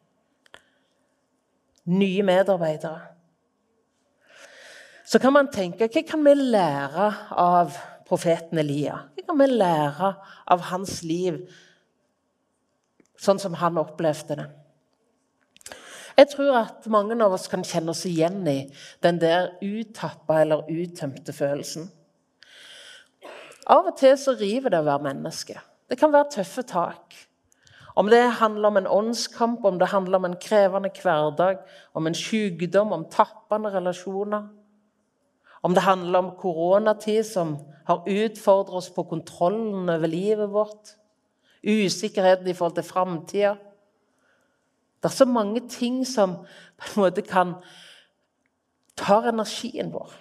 Nye 1.86 2.24
medarbeidere. 2.26 3.02
Så 5.06 5.20
kan 5.22 5.34
man 5.36 5.52
tenke 5.54 5.86
hva 5.86 6.02
kan 6.08 6.24
vi 6.26 6.34
lære 6.34 7.10
av 7.38 7.76
profeten 8.08 8.58
Elia? 8.62 9.04
Hva 9.14 9.26
kan 9.28 9.42
vi 9.42 9.48
lære 9.52 10.12
av 10.50 10.64
hans 10.72 11.02
liv, 11.06 11.44
sånn 13.22 13.42
som 13.42 13.58
han 13.62 13.78
opplevde 13.78 14.40
det? 14.42 14.48
Jeg 16.16 16.32
tror 16.32 16.58
at 16.62 16.86
mange 16.88 17.18
av 17.22 17.34
oss 17.36 17.50
kan 17.52 17.64
kjenne 17.68 17.92
oss 17.92 18.06
igjen 18.08 18.40
i 18.48 18.60
den 19.04 19.20
der 19.20 19.52
uttappa 19.62 20.40
eller 20.42 20.70
uttømte 20.72 21.36
følelsen. 21.36 21.90
Av 23.68 23.90
og 23.90 23.98
til 24.00 24.16
så 24.18 24.36
river 24.40 24.72
det 24.72 24.80
å 24.80 24.88
være 24.88 25.10
menneske. 25.10 25.60
Det 25.90 25.98
kan 26.00 26.14
være 26.14 26.32
tøffe 26.38 26.64
tak. 26.66 27.18
Om 27.96 28.10
det 28.12 28.22
handler 28.40 28.68
om 28.68 28.78
en 28.78 28.88
åndskamp, 28.88 29.66
om 29.66 29.80
det 29.80 29.88
handler 29.88 30.18
om 30.18 30.26
en 30.26 30.38
krevende 30.42 30.92
hverdag, 31.02 31.62
om 31.94 32.08
en 32.08 32.16
sykdom, 32.16 32.92
om 32.92 33.06
tappende 33.12 33.72
relasjoner. 33.72 34.50
Om 35.64 35.74
det 35.74 35.84
handler 35.84 36.20
om 36.20 36.34
koronatid 36.38 37.24
som 37.24 37.56
har 37.88 38.04
utfordret 38.08 38.76
oss 38.76 38.90
på 38.90 39.04
kontrollen 39.04 39.90
over 39.90 40.08
livet 40.08 40.52
vårt. 40.52 40.92
Usikkerheten 41.64 42.48
i 42.48 42.54
forhold 42.54 42.76
til 42.76 42.84
framtida. 42.84 43.56
Det 45.02 45.12
er 45.12 45.16
så 45.16 45.26
mange 45.26 45.64
ting 45.70 46.04
som 46.08 46.36
på 46.78 46.86
en 46.96 47.02
måte 47.02 47.22
kan 47.22 47.56
ta 48.98 49.22
energien 49.30 49.94
vår. 49.94 50.14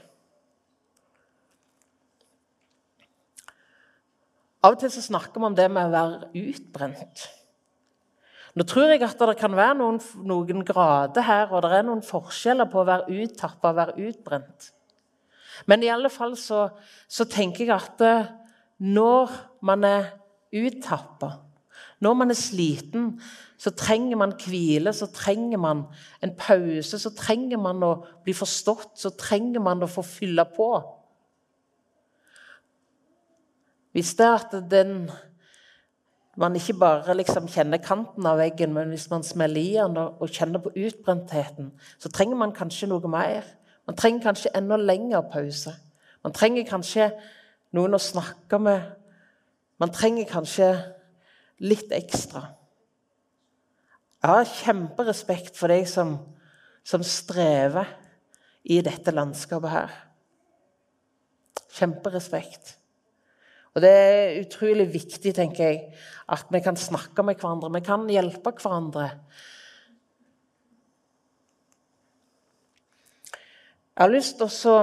Av 4.65 4.73
og 4.73 4.81
til 4.81 4.93
så 4.93 5.03
snakker 5.05 5.41
vi 5.41 5.51
om 5.51 5.57
det 5.57 5.67
med 5.71 5.91
å 5.91 5.93
være 5.93 6.31
utbrent. 6.41 7.27
Nå 8.55 8.63
tror 8.71 8.93
jeg 8.93 9.03
at 9.03 9.19
det 9.19 9.35
kan 9.41 9.57
være 9.57 9.75
noen, 9.81 9.99
noen 10.23 10.63
grader 10.67 11.27
her, 11.27 11.51
og 11.51 11.65
det 11.65 11.73
er 11.75 11.87
noen 11.87 12.05
forskjeller 12.07 12.69
på 12.71 12.83
å 12.83 12.87
være 12.87 13.17
uttappa 13.25 13.73
og 13.73 13.79
være 13.81 13.97
utbrent. 14.09 14.69
Men 15.71 15.83
i 15.83 15.91
alle 15.91 16.11
fall 16.11 16.37
så, 16.39 16.69
så 17.11 17.27
tenker 17.31 17.67
jeg 17.67 17.75
at 17.75 18.05
eh, 18.05 18.31
når 18.85 19.33
man 19.67 19.87
er 19.87 20.13
uttappa, 20.55 21.33
når 22.05 22.17
man 22.19 22.31
er 22.31 22.39
sliten, 22.39 23.13
så 23.59 23.73
trenger 23.75 24.19
man 24.21 24.35
hvile, 24.39 24.93
så 24.93 25.09
trenger 25.15 25.59
man 25.59 25.87
en 26.23 26.35
pause, 26.37 26.99
så 26.99 27.11
trenger 27.17 27.59
man 27.59 27.83
å 27.87 27.95
bli 28.27 28.35
forstått, 28.37 28.93
så 29.01 29.15
trenger 29.19 29.63
man 29.65 29.83
å 29.83 29.91
få 29.91 30.05
fylle 30.05 30.45
på. 30.55 30.69
Hvis 33.95 34.13
det 34.19 34.27
er 34.27 34.43
at 34.43 34.57
den, 34.71 35.07
man 36.37 36.57
ikke 36.59 36.75
bare 36.79 37.15
liksom 37.15 37.47
kjenner 37.51 37.79
kanten 37.83 38.27
av 38.27 38.41
veggen, 38.41 38.73
men 38.75 38.91
hvis 38.91 39.07
man 39.11 39.23
smeller 39.23 39.61
i 39.61 39.77
den 39.77 39.99
og, 40.01 40.17
og 40.23 40.33
kjenner 40.35 40.63
på 40.63 40.73
utbrentheten, 40.75 41.71
så 41.99 42.11
trenger 42.11 42.41
man 42.41 42.55
kanskje 42.57 42.89
noe 42.91 43.11
mer. 43.11 43.47
Man 43.87 43.97
trenger 43.99 44.25
kanskje 44.25 44.53
enda 44.57 44.79
lengre 44.81 45.23
pause. 45.31 45.75
Man 46.25 46.35
trenger 46.35 46.67
kanskje 46.67 47.11
noen 47.77 47.95
å 47.95 48.03
snakke 48.03 48.59
med. 48.63 48.87
Man 49.83 49.93
trenger 49.95 50.27
kanskje 50.31 50.71
litt 51.63 51.93
ekstra. 51.95 52.49
Jeg 54.25 54.33
har 54.33 54.49
kjemperespekt 54.49 55.59
for 55.59 55.69
deg 55.69 55.85
som, 55.91 56.17
som 56.87 57.03
strever 57.05 57.91
i 58.65 58.81
dette 58.83 59.13
landskapet 59.13 59.71
her. 59.75 59.99
Kjemperespekt. 61.75 62.79
Og 63.75 63.83
Det 63.83 63.91
er 63.91 64.37
utrolig 64.45 64.87
viktig 64.93 65.33
tenker 65.35 65.65
jeg, 65.65 65.81
at 66.31 66.47
vi 66.51 66.61
kan 66.63 66.77
snakke 66.79 67.25
med 67.27 67.41
hverandre. 67.41 67.73
Vi 67.75 67.83
kan 67.85 68.07
hjelpe 68.09 68.55
hverandre. 68.55 69.09
Jeg 73.95 74.03
har 74.03 74.11
lyst 74.15 74.39
til 74.39 74.47
å 74.47 74.79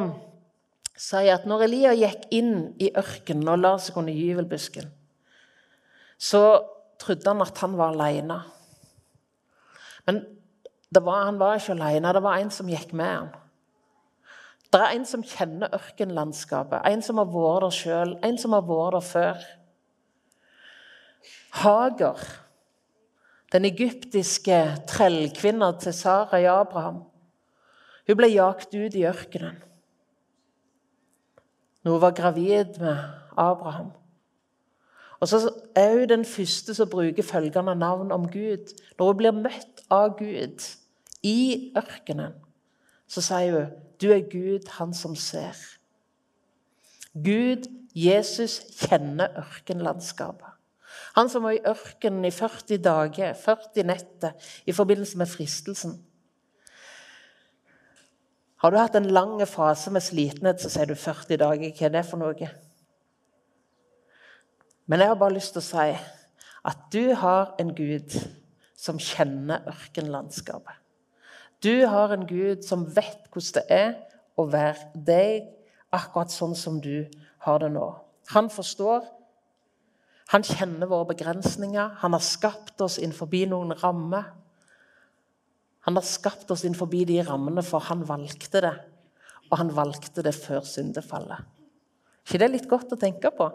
si 1.01 1.23
at 1.31 1.47
når 1.47 1.65
Elia 1.65 1.95
gikk 1.95 2.27
inn 2.35 2.53
i 2.79 2.91
ørkenen 2.95 3.49
og 3.51 3.63
la 3.63 3.73
seg 3.81 3.97
under 3.99 4.15
gyvelbusken, 4.15 4.91
så 6.21 6.43
trodde 7.01 7.27
han 7.27 7.43
at 7.43 7.57
han 7.63 7.75
var 7.79 7.95
alene. 7.95 8.37
Men 10.07 10.21
var, 10.91 11.25
han 11.25 11.39
var 11.39 11.59
ikke 11.59 11.75
alene. 11.75 12.13
Det 12.13 12.23
var 12.23 12.39
en 12.39 12.51
som 12.53 12.69
gikk 12.69 12.93
med 12.93 13.11
han. 13.11 13.31
Det 14.71 14.79
er 14.79 14.93
en 14.95 15.05
som 15.07 15.23
kjenner 15.23 15.73
ørkenlandskapet, 15.75 16.79
en 16.87 17.01
som 17.03 17.19
har 17.19 17.31
vært 17.31 17.65
der 17.65 17.75
sjøl, 17.75 18.13
en 18.23 18.37
som 18.39 18.55
har 18.55 18.63
vært 18.67 18.95
der 18.95 19.07
før. 19.07 19.47
Hager, 21.61 22.21
den 23.51 23.67
egyptiske 23.67 24.61
trellkvinna 24.87 25.73
til 25.81 25.93
Sara 25.93 26.39
i 26.39 26.47
Abraham, 26.47 27.01
hun 28.07 28.17
ble 28.17 28.31
jagt 28.31 28.71
ut 28.71 28.95
i 28.95 29.05
ørkenen 29.07 29.59
når 31.81 31.95
hun 31.95 32.01
var 32.01 32.11
gravid 32.13 32.77
med 32.79 32.97
Abraham. 33.37 33.91
Og 35.19 35.27
så 35.27 35.49
er 35.75 35.93
hun 35.99 36.09
den 36.09 36.25
første 36.25 36.73
som 36.73 36.89
bruker 36.89 37.23
følgende 37.23 37.75
navn 37.75 38.11
om 38.11 38.29
Gud. 38.29 38.73
Når 38.99 39.07
hun 39.07 39.17
blir 39.17 39.31
møtt 39.31 39.83
av 39.89 40.15
Gud 40.17 40.65
i 41.23 41.73
ørkenen, 41.77 42.33
så 43.11 43.23
sier 43.23 43.57
hun 43.57 43.77
du 44.01 44.09
er 44.09 44.23
Gud, 44.25 44.65
han 44.79 44.95
som 44.97 45.13
ser. 45.19 45.57
Gud, 47.13 47.67
Jesus, 47.93 48.55
kjenner 48.79 49.35
ørkenlandskapet. 49.37 50.55
Han 51.13 51.29
som 51.29 51.43
var 51.45 51.53
i 51.53 51.61
ørkenen 51.67 52.25
i 52.25 52.31
40 52.33 52.79
dager, 52.81 53.35
40 53.37 53.85
netter, 53.85 54.33
i 54.65 54.73
forbindelse 54.73 55.19
med 55.21 55.29
fristelsen. 55.29 55.93
Har 58.63 58.73
du 58.73 58.79
hatt 58.79 58.97
en 58.97 59.09
lang 59.09 59.37
fase 59.49 59.93
med 59.93 60.01
slitenhet, 60.05 60.61
så 60.61 60.69
sier 60.71 60.89
du 60.89 60.95
40 60.95 61.37
dager. 61.41 61.77
Hva 61.77 61.87
er 61.87 61.95
det 61.95 62.05
for 62.09 62.21
noe? 62.21 62.51
Men 64.89 65.01
jeg 65.01 65.13
har 65.13 65.21
bare 65.21 65.37
lyst 65.37 65.53
til 65.55 65.61
å 65.61 65.69
si 65.69 65.87
at 66.71 66.85
du 66.93 67.13
har 67.17 67.55
en 67.61 67.73
Gud 67.75 68.17
som 68.77 68.97
kjenner 69.01 69.65
ørkenlandskapet. 69.69 70.80
Du 71.61 71.85
har 71.85 72.13
en 72.13 72.25
Gud 72.25 72.63
som 72.65 72.87
vet 72.89 73.27
hvordan 73.29 73.53
det 73.57 73.65
er 73.69 73.91
å 74.39 74.47
være 74.49 74.89
deg 74.95 75.49
akkurat 75.93 76.33
sånn 76.33 76.55
som 76.57 76.79
du 76.81 77.05
har 77.45 77.61
det 77.61 77.69
nå. 77.73 77.87
Han 78.33 78.49
forstår. 78.49 79.03
Han 80.31 80.45
kjenner 80.47 80.89
våre 80.89 81.11
begrensninger. 81.11 81.97
Han 82.01 82.15
har 82.15 82.23
skapt 82.23 82.81
oss 82.81 82.97
innenfor 82.97 83.29
noen 83.51 83.75
rammer. 83.81 84.31
Han 85.85 85.97
har 85.97 86.05
skapt 86.05 86.49
oss 86.53 86.63
innenfor 86.65 86.89
de 87.09 87.21
rammene, 87.25 87.63
for 87.65 87.83
han 87.89 88.05
valgte 88.07 88.61
det. 88.63 88.73
Og 89.51 89.57
han 89.59 89.73
valgte 89.75 90.23
det 90.25 90.33
før 90.37 90.63
syndefallet. 90.65 91.45
ikke 92.25 92.39
det 92.39 92.47
er 92.47 92.55
litt 92.55 92.69
godt 92.69 92.93
å 92.93 93.01
tenke 93.01 93.33
på? 93.35 93.49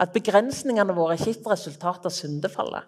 At 0.00 0.12
begrensningene 0.14 0.94
våre 0.96 1.16
er 1.16 1.20
ikke 1.20 1.40
et 1.40 1.52
resultat 1.56 2.06
av 2.08 2.14
syndefallet. 2.14 2.86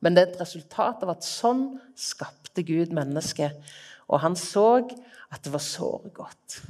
Men 0.00 0.14
det 0.14 0.22
er 0.22 0.32
et 0.32 0.42
resultat 0.42 1.02
av 1.02 1.16
at 1.16 1.26
sånn 1.26 1.80
skapte 1.98 2.62
Gud 2.66 2.94
mennesket. 2.94 3.56
Og 4.08 4.22
han 4.22 4.36
så 4.38 4.84
at 5.28 5.42
det 5.44 5.52
var 5.52 5.64
såre 5.64 6.12
godt. 6.14 6.60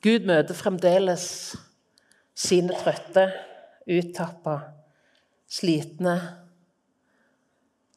Gud 0.00 0.24
møter 0.26 0.56
fremdeles 0.56 1.26
sine 2.34 2.74
trøtte, 2.80 3.26
uttappa, 3.90 4.56
slitne 5.50 6.14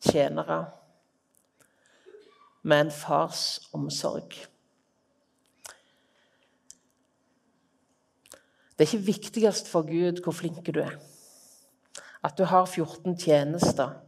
tjenere 0.03 0.59
med 2.63 2.85
en 2.85 2.91
fars 2.91 3.45
omsorg. 3.75 4.35
Det 8.73 8.85
er 8.85 8.93
ikke 8.93 9.05
viktigst 9.05 9.69
for 9.69 9.85
Gud 9.87 10.23
hvor 10.23 10.33
flink 10.33 10.65
du 10.65 10.79
er. 10.79 10.95
At 12.23 12.37
du 12.37 12.43
har 12.43 12.65
14 12.65 13.17
tjenester, 13.19 13.99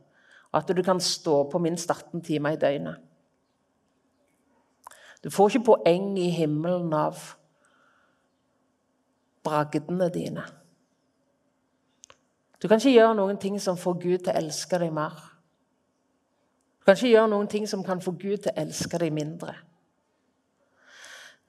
og 0.52 0.62
at 0.62 0.78
du 0.78 0.82
kan 0.84 1.00
stå 1.00 1.50
på 1.52 1.60
minst 1.60 1.92
18 1.92 2.22
timer 2.22 2.56
i 2.56 2.60
døgnet. 2.60 2.96
Du 5.24 5.30
får 5.30 5.50
ikke 5.50 5.66
poeng 5.66 6.20
i 6.20 6.30
himmelen 6.30 6.94
av 6.94 7.18
bragdene 9.44 10.10
dine. 10.14 10.44
Du 12.62 12.68
kan 12.68 12.78
ikke 12.78 12.94
gjøre 12.94 13.16
noen 13.18 13.38
ting 13.38 13.58
som 13.62 13.78
får 13.78 13.98
Gud 14.02 14.20
til 14.20 14.32
å 14.34 14.38
elske 14.40 14.80
deg 14.82 14.94
mer. 14.94 15.18
Du 16.80 16.88
kan 16.88 16.98
ikke 16.98 17.12
gjøre 17.12 17.32
noen 17.34 17.50
ting 17.50 17.66
som 17.70 17.84
kan 17.86 18.02
få 18.02 18.14
Gud 18.14 18.46
til 18.46 18.54
å 18.54 18.62
elske 18.62 19.02
deg 19.02 19.14
mindre. 19.14 19.56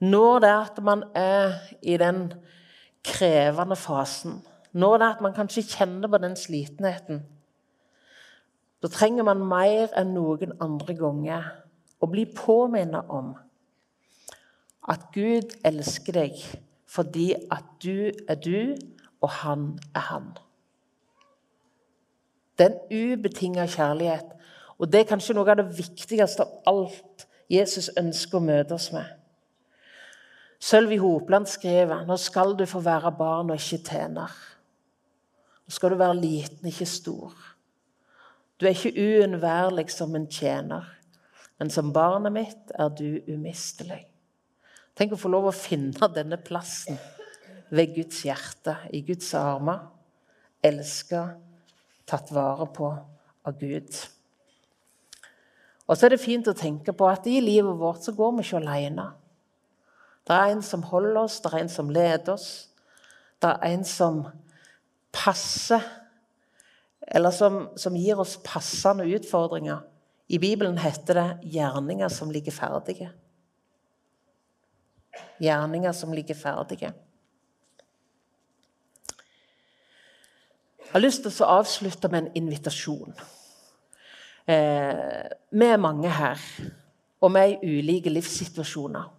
Når 0.01 0.39
det 0.41 0.49
er 0.49 0.65
at 0.65 0.81
man 0.83 1.03
er 1.17 1.55
i 1.81 1.97
den 1.97 2.27
krevende 3.07 3.75
fasen, 3.79 4.41
det 4.73 4.83
er 4.83 5.07
at 5.07 5.23
man 5.23 5.33
kanskje 5.33 5.63
kjenner 5.63 6.11
på 6.11 6.19
den 6.21 6.35
slitenheten, 6.35 7.23
da 8.81 8.87
trenger 8.93 9.25
man 9.25 9.41
mer 9.41 9.89
enn 9.97 10.13
noen 10.13 10.53
andre 10.61 10.93
ganger 10.97 11.47
å 11.97 12.09
bli 12.11 12.27
påminnet 12.29 13.09
om 13.09 13.31
at 14.87 15.07
Gud 15.15 15.55
elsker 15.65 16.19
deg 16.19 16.43
fordi 16.87 17.33
at 17.51 17.65
du 17.83 18.11
er 18.29 18.37
du, 18.39 18.77
og 19.19 19.29
han 19.41 19.65
er 19.95 20.05
han. 20.07 20.29
Det 22.57 22.65
er 22.65 22.71
en 22.71 23.17
ubetinga 23.17 23.65
kjærlighet, 23.67 24.29
og 24.77 24.93
det 24.93 25.01
er 25.01 25.09
kanskje 25.09 25.35
noe 25.35 25.51
av 25.51 25.59
det 25.59 25.67
viktigste 25.77 26.45
av 26.45 26.71
alt 26.71 27.27
Jesus 27.51 27.89
ønsker 27.99 28.39
å 28.39 28.45
møte 28.45 28.77
oss 28.77 28.87
med. 28.95 29.16
Sølvi 30.59 30.97
Hopland 30.97 31.47
skriver 31.49 32.05
nå 32.07 32.17
skal 32.21 32.55
du 32.57 32.65
få 32.69 32.81
være 32.85 33.11
barn 33.17 33.51
og 33.53 33.59
ikke 33.59 33.83
tjener. 33.91 34.33
Nå 35.67 35.75
skal 35.75 35.93
du 35.93 35.99
være 35.99 36.17
liten, 36.17 36.69
ikke 36.69 36.87
stor. 36.89 37.33
Du 38.57 38.65
er 38.65 38.73
ikke 38.73 38.97
uunnværlig 38.97 39.89
som 39.93 40.15
en 40.17 40.25
tjener, 40.31 40.85
men 41.59 41.69
som 41.69 41.91
barnet 41.93 42.33
mitt 42.33 42.73
er 42.73 42.89
du 42.89 43.19
umistelig. 43.29 44.05
Tenk 44.97 45.13
å 45.13 45.19
få 45.21 45.29
lov 45.29 45.51
å 45.51 45.53
finne 45.53 46.09
denne 46.09 46.39
plassen 46.41 46.97
ved 47.69 47.93
Guds 47.93 48.23
hjerte, 48.25 48.79
i 48.89 49.03
Guds 49.05 49.29
armer. 49.37 49.83
Elska, 50.65 51.21
tatt 52.09 52.31
vare 52.33 52.65
på 52.73 52.89
av 53.45 53.59
Gud. 53.59 53.93
Og 55.87 55.95
så 55.95 56.07
er 56.07 56.15
det 56.15 56.23
fint 56.23 56.49
å 56.49 56.57
tenke 56.57 56.95
på 56.97 57.05
at 57.07 57.27
i 57.29 57.37
livet 57.43 57.77
vårt 57.77 58.07
så 58.07 58.15
går 58.15 58.33
vi 58.39 58.47
ikke 58.47 58.63
alene. 58.63 59.05
Det 60.27 60.35
er 60.35 60.51
en 60.51 60.61
som 60.63 60.83
holder 60.83 61.21
oss, 61.21 61.39
det 61.39 61.53
er 61.53 61.61
en 61.61 61.71
som 61.71 61.89
leder 61.89 62.33
oss. 62.33 62.49
Det 63.41 63.49
er 63.53 63.71
en 63.71 63.85
som 63.87 64.25
passer 65.13 65.83
eller 67.07 67.31
som, 67.31 67.69
som, 67.79 67.95
gir 67.95 68.19
oss 68.19 68.35
passende 68.43 69.05
utfordringer. 69.15 69.79
I 70.27 70.39
Bibelen 70.43 70.77
heter 70.77 71.13
det 71.13 71.39
'gjerninger 71.43 72.07
som 72.11 72.31
ligger 72.31 72.51
ferdige'. 72.51 73.09
Gjerninger 75.39 75.91
som 75.91 76.11
ligger 76.11 76.35
ferdige. 76.35 76.93
Jeg 80.77 80.91
har 80.91 80.99
lyst 80.99 81.23
til 81.23 81.43
å 81.43 81.59
avslutte 81.59 82.07
med 82.07 82.19
en 82.23 82.31
invitasjon. 82.35 83.13
Eh, 84.47 85.23
vi 85.51 85.65
er 85.65 85.77
mange 85.77 86.09
her, 86.09 86.39
og 87.21 87.33
vi 87.33 87.39
er 87.39 87.55
i 87.55 87.79
ulike 87.79 88.09
livssituasjoner. 88.09 89.16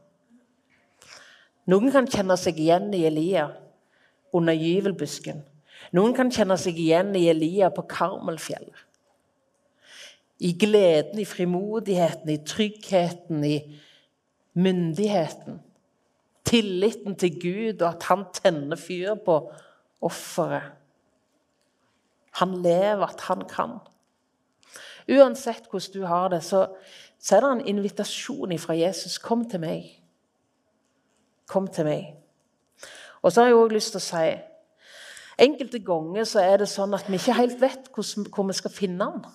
Noen 1.68 1.92
kan 1.92 2.08
kjenne 2.08 2.36
seg 2.40 2.58
igjen 2.62 2.88
i 2.96 3.04
Elia 3.08 3.50
under 4.34 4.56
gyvelbusken. 4.56 5.42
Noen 5.96 6.14
kan 6.16 6.30
kjenne 6.32 6.56
seg 6.60 6.78
igjen 6.80 7.14
i 7.16 7.26
Elia 7.30 7.68
på 7.72 7.84
Karmelfjellet. 7.88 8.84
I 10.38 10.52
gleden, 10.54 11.18
i 11.18 11.26
frimodigheten, 11.26 12.30
i 12.30 12.38
tryggheten, 12.46 13.42
i 13.44 13.56
myndigheten. 14.58 15.58
Tilliten 16.46 17.16
til 17.18 17.40
Gud 17.42 17.82
og 17.82 17.88
at 17.90 18.06
han 18.08 18.24
tenner 18.32 18.78
fyr 18.78 19.18
på 19.24 19.40
offeret. 20.00 20.74
Han 22.38 22.60
lever, 22.62 23.02
at 23.08 23.24
han 23.26 23.42
kan. 23.50 23.78
Uansett 25.10 25.66
hvordan 25.70 25.94
du 25.94 26.04
har 26.06 26.28
det, 26.30 26.42
så, 26.44 26.68
så 27.18 27.36
er 27.36 27.44
det 27.44 27.50
en 27.50 27.66
invitasjon 27.74 28.54
fra 28.62 28.76
Jesus. 28.78 29.18
Kom 29.18 29.42
til 29.50 29.60
meg. 29.64 29.97
Kom 31.48 31.68
til 31.72 31.88
meg. 31.88 32.14
Og 33.22 33.32
så 33.32 33.42
har 33.42 33.50
jeg 33.50 33.58
òg 33.58 33.74
lyst 33.74 33.94
til 33.94 34.02
å 34.02 34.06
si 34.06 34.28
Enkelte 35.38 35.78
ganger 35.86 36.24
så 36.26 36.40
er 36.42 36.56
det 36.58 36.66
sånn 36.66 36.96
at 36.96 37.06
vi 37.06 37.14
ikke 37.14 37.36
helt 37.38 37.60
vet 37.62 37.92
hvor 37.94 38.46
vi 38.48 38.56
skal 38.58 38.72
finne 38.74 39.06
den. 39.06 39.28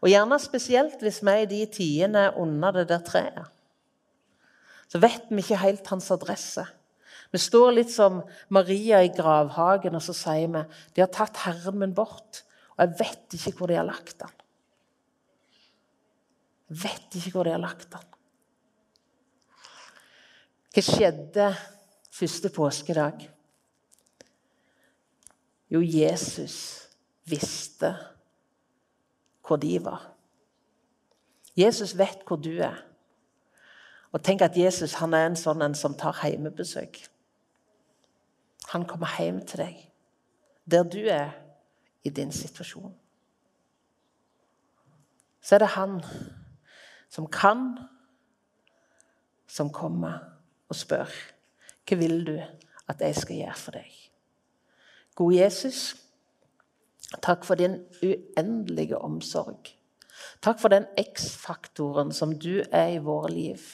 Og 0.00 0.10
gjerne 0.12 0.36
spesielt 0.40 1.00
hvis 1.00 1.22
vi 1.24 1.32
er 1.32 1.46
i 1.46 1.48
de 1.48 1.60
tidene 1.72 2.26
under 2.36 2.76
det 2.76 2.90
der 2.90 3.00
treet. 3.04 3.48
Så 4.90 5.00
vet 5.00 5.30
vi 5.30 5.40
ikke 5.40 5.62
helt 5.62 5.88
hans 5.88 6.10
adresse. 6.12 6.66
Vi 7.30 7.38
står 7.38 7.72
litt 7.76 7.92
som 7.94 8.20
Maria 8.50 9.00
i 9.06 9.12
gravhagen, 9.14 9.94
og 9.94 10.02
så 10.02 10.12
sier 10.16 10.50
vi 10.50 10.64
de 10.96 11.04
har 11.04 11.12
tatt 11.14 11.44
Herren 11.44 11.78
min 11.78 11.94
bort, 11.94 12.42
og 12.74 12.82
jeg 12.84 12.96
vet 12.98 13.38
ikke 13.38 13.54
hvor 13.58 13.70
de 13.70 13.78
har 13.78 13.86
lagt 13.86 14.24
han. 14.24 14.34
Jeg 16.70 16.82
vet 16.84 17.20
ikke 17.20 17.36
hvor 17.36 17.46
de 17.46 17.54
har 17.54 17.62
lagt 17.62 17.88
den. 17.92 18.09
Hva 20.70 20.82
skjedde 20.86 21.48
første 22.14 22.50
påskedag? 22.54 23.24
Jo, 25.70 25.80
Jesus 25.82 26.86
visste 27.26 27.90
hvor 29.46 29.58
de 29.58 29.84
var. 29.84 30.04
Jesus 31.58 31.96
vet 31.98 32.22
hvor 32.26 32.38
du 32.38 32.52
er. 32.62 32.78
Og 34.12 34.22
tenk 34.22 34.42
at 34.42 34.56
Jesus 34.56 34.94
han 35.02 35.14
er 35.14 35.26
en 35.26 35.38
sånn 35.38 35.62
en 35.62 35.74
som 35.74 35.94
tar 35.98 36.22
hjemmebesøk. 36.22 37.02
Han 38.70 38.86
kommer 38.86 39.10
hjem 39.18 39.42
til 39.46 39.64
deg 39.64 39.86
der 40.70 40.84
du 40.86 41.00
er 41.10 41.32
i 42.06 42.10
din 42.14 42.30
situasjon. 42.30 42.92
Så 45.42 45.56
er 45.56 45.64
det 45.64 45.74
han 45.74 45.96
som 47.10 47.26
kan, 47.26 47.72
som 49.50 49.72
kommer 49.74 50.20
og 50.70 50.78
spør 50.78 51.10
hva 51.90 51.98
vil 51.98 52.20
du 52.26 52.36
at 52.90 53.02
jeg 53.02 53.16
skal 53.18 53.40
gjøre 53.40 53.58
for 53.58 53.78
deg. 53.78 53.90
Gode 55.18 55.36
Jesus, 55.40 55.80
takk 57.22 57.44
for 57.46 57.58
din 57.58 57.80
uendelige 58.02 58.98
omsorg. 58.98 59.72
Takk 60.44 60.60
for 60.62 60.72
den 60.72 60.86
X-faktoren 61.00 62.12
som 62.14 62.32
du 62.38 62.62
er 62.70 62.94
i 62.94 63.02
våre 63.02 63.32
liv. 63.32 63.64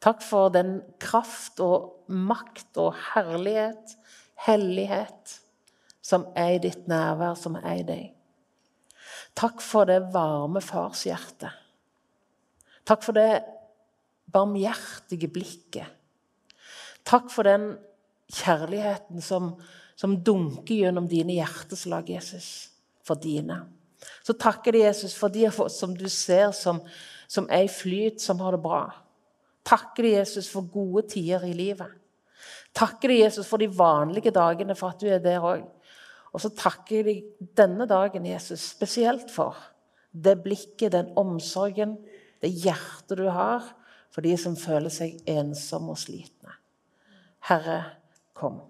Takk 0.00 0.24
for 0.24 0.50
den 0.52 0.80
kraft 1.00 1.60
og 1.60 2.08
makt 2.08 2.80
og 2.80 2.96
herlighet, 3.12 3.94
hellighet, 4.46 5.36
som 6.02 6.26
er 6.34 6.56
i 6.56 6.62
ditt 6.64 6.88
nærvær, 6.88 7.36
som 7.38 7.58
er 7.60 7.82
i 7.82 7.86
deg. 7.86 8.06
Takk 9.36 9.62
for 9.62 9.86
det 9.88 10.00
varme 10.12 10.62
farshjertet. 10.64 11.52
Takk 12.88 13.04
for 13.04 13.16
det 13.16 13.42
barmhjertige 14.32 15.28
blikket. 15.30 15.99
Takk 17.10 17.30
for 17.34 17.46
den 17.48 17.72
kjærligheten 18.30 19.22
som 19.24 19.54
som 20.00 20.16
dunker 20.24 20.74
gjennom 20.74 21.04
dine 21.08 21.34
hjerteslag, 21.36 22.08
Jesus, 22.08 22.70
for 23.04 23.20
dine. 23.20 23.58
Så 24.24 24.32
takker 24.32 24.72
de 24.72 24.86
Jesus 24.86 25.12
for 25.12 25.28
de 25.28 25.44
som 25.68 25.92
du 25.92 26.06
ser 26.08 26.54
som, 26.56 26.78
som 27.28 27.44
er 27.52 27.66
i 27.66 27.68
flyt, 27.68 28.16
som 28.24 28.40
har 28.40 28.56
det 28.56 28.62
bra. 28.64 28.86
Takker 29.68 30.06
de 30.06 30.14
Jesus 30.14 30.48
for 30.48 30.64
gode 30.72 31.02
tider 31.12 31.44
i 31.44 31.52
livet. 31.52 31.92
Takker 32.72 33.12
de 33.12 33.18
Jesus 33.18 33.50
for 33.50 33.60
de 33.60 33.68
vanlige 33.68 34.32
dagene, 34.32 34.78
for 34.78 34.94
at 34.94 35.04
du 35.04 35.10
er 35.12 35.20
der 35.20 35.44
òg. 35.44 35.68
Og 36.32 36.40
så 36.40 36.48
takker 36.56 37.04
de 37.04 37.18
denne 37.60 37.84
dagen, 37.90 38.24
Jesus, 38.24 38.70
spesielt 38.72 39.28
for 39.34 39.58
det 40.16 40.38
blikket, 40.40 40.94
den 40.96 41.12
omsorgen, 41.20 41.98
det 42.40 42.54
hjertet 42.56 43.20
du 43.20 43.26
har 43.28 43.68
for 44.08 44.24
de 44.24 44.32
som 44.40 44.56
føler 44.56 44.88
seg 44.88 45.20
ensomme 45.28 45.92
og 45.92 46.00
slitne. 46.00 46.39
Herre, 47.40 47.84
kom. 48.34 48.69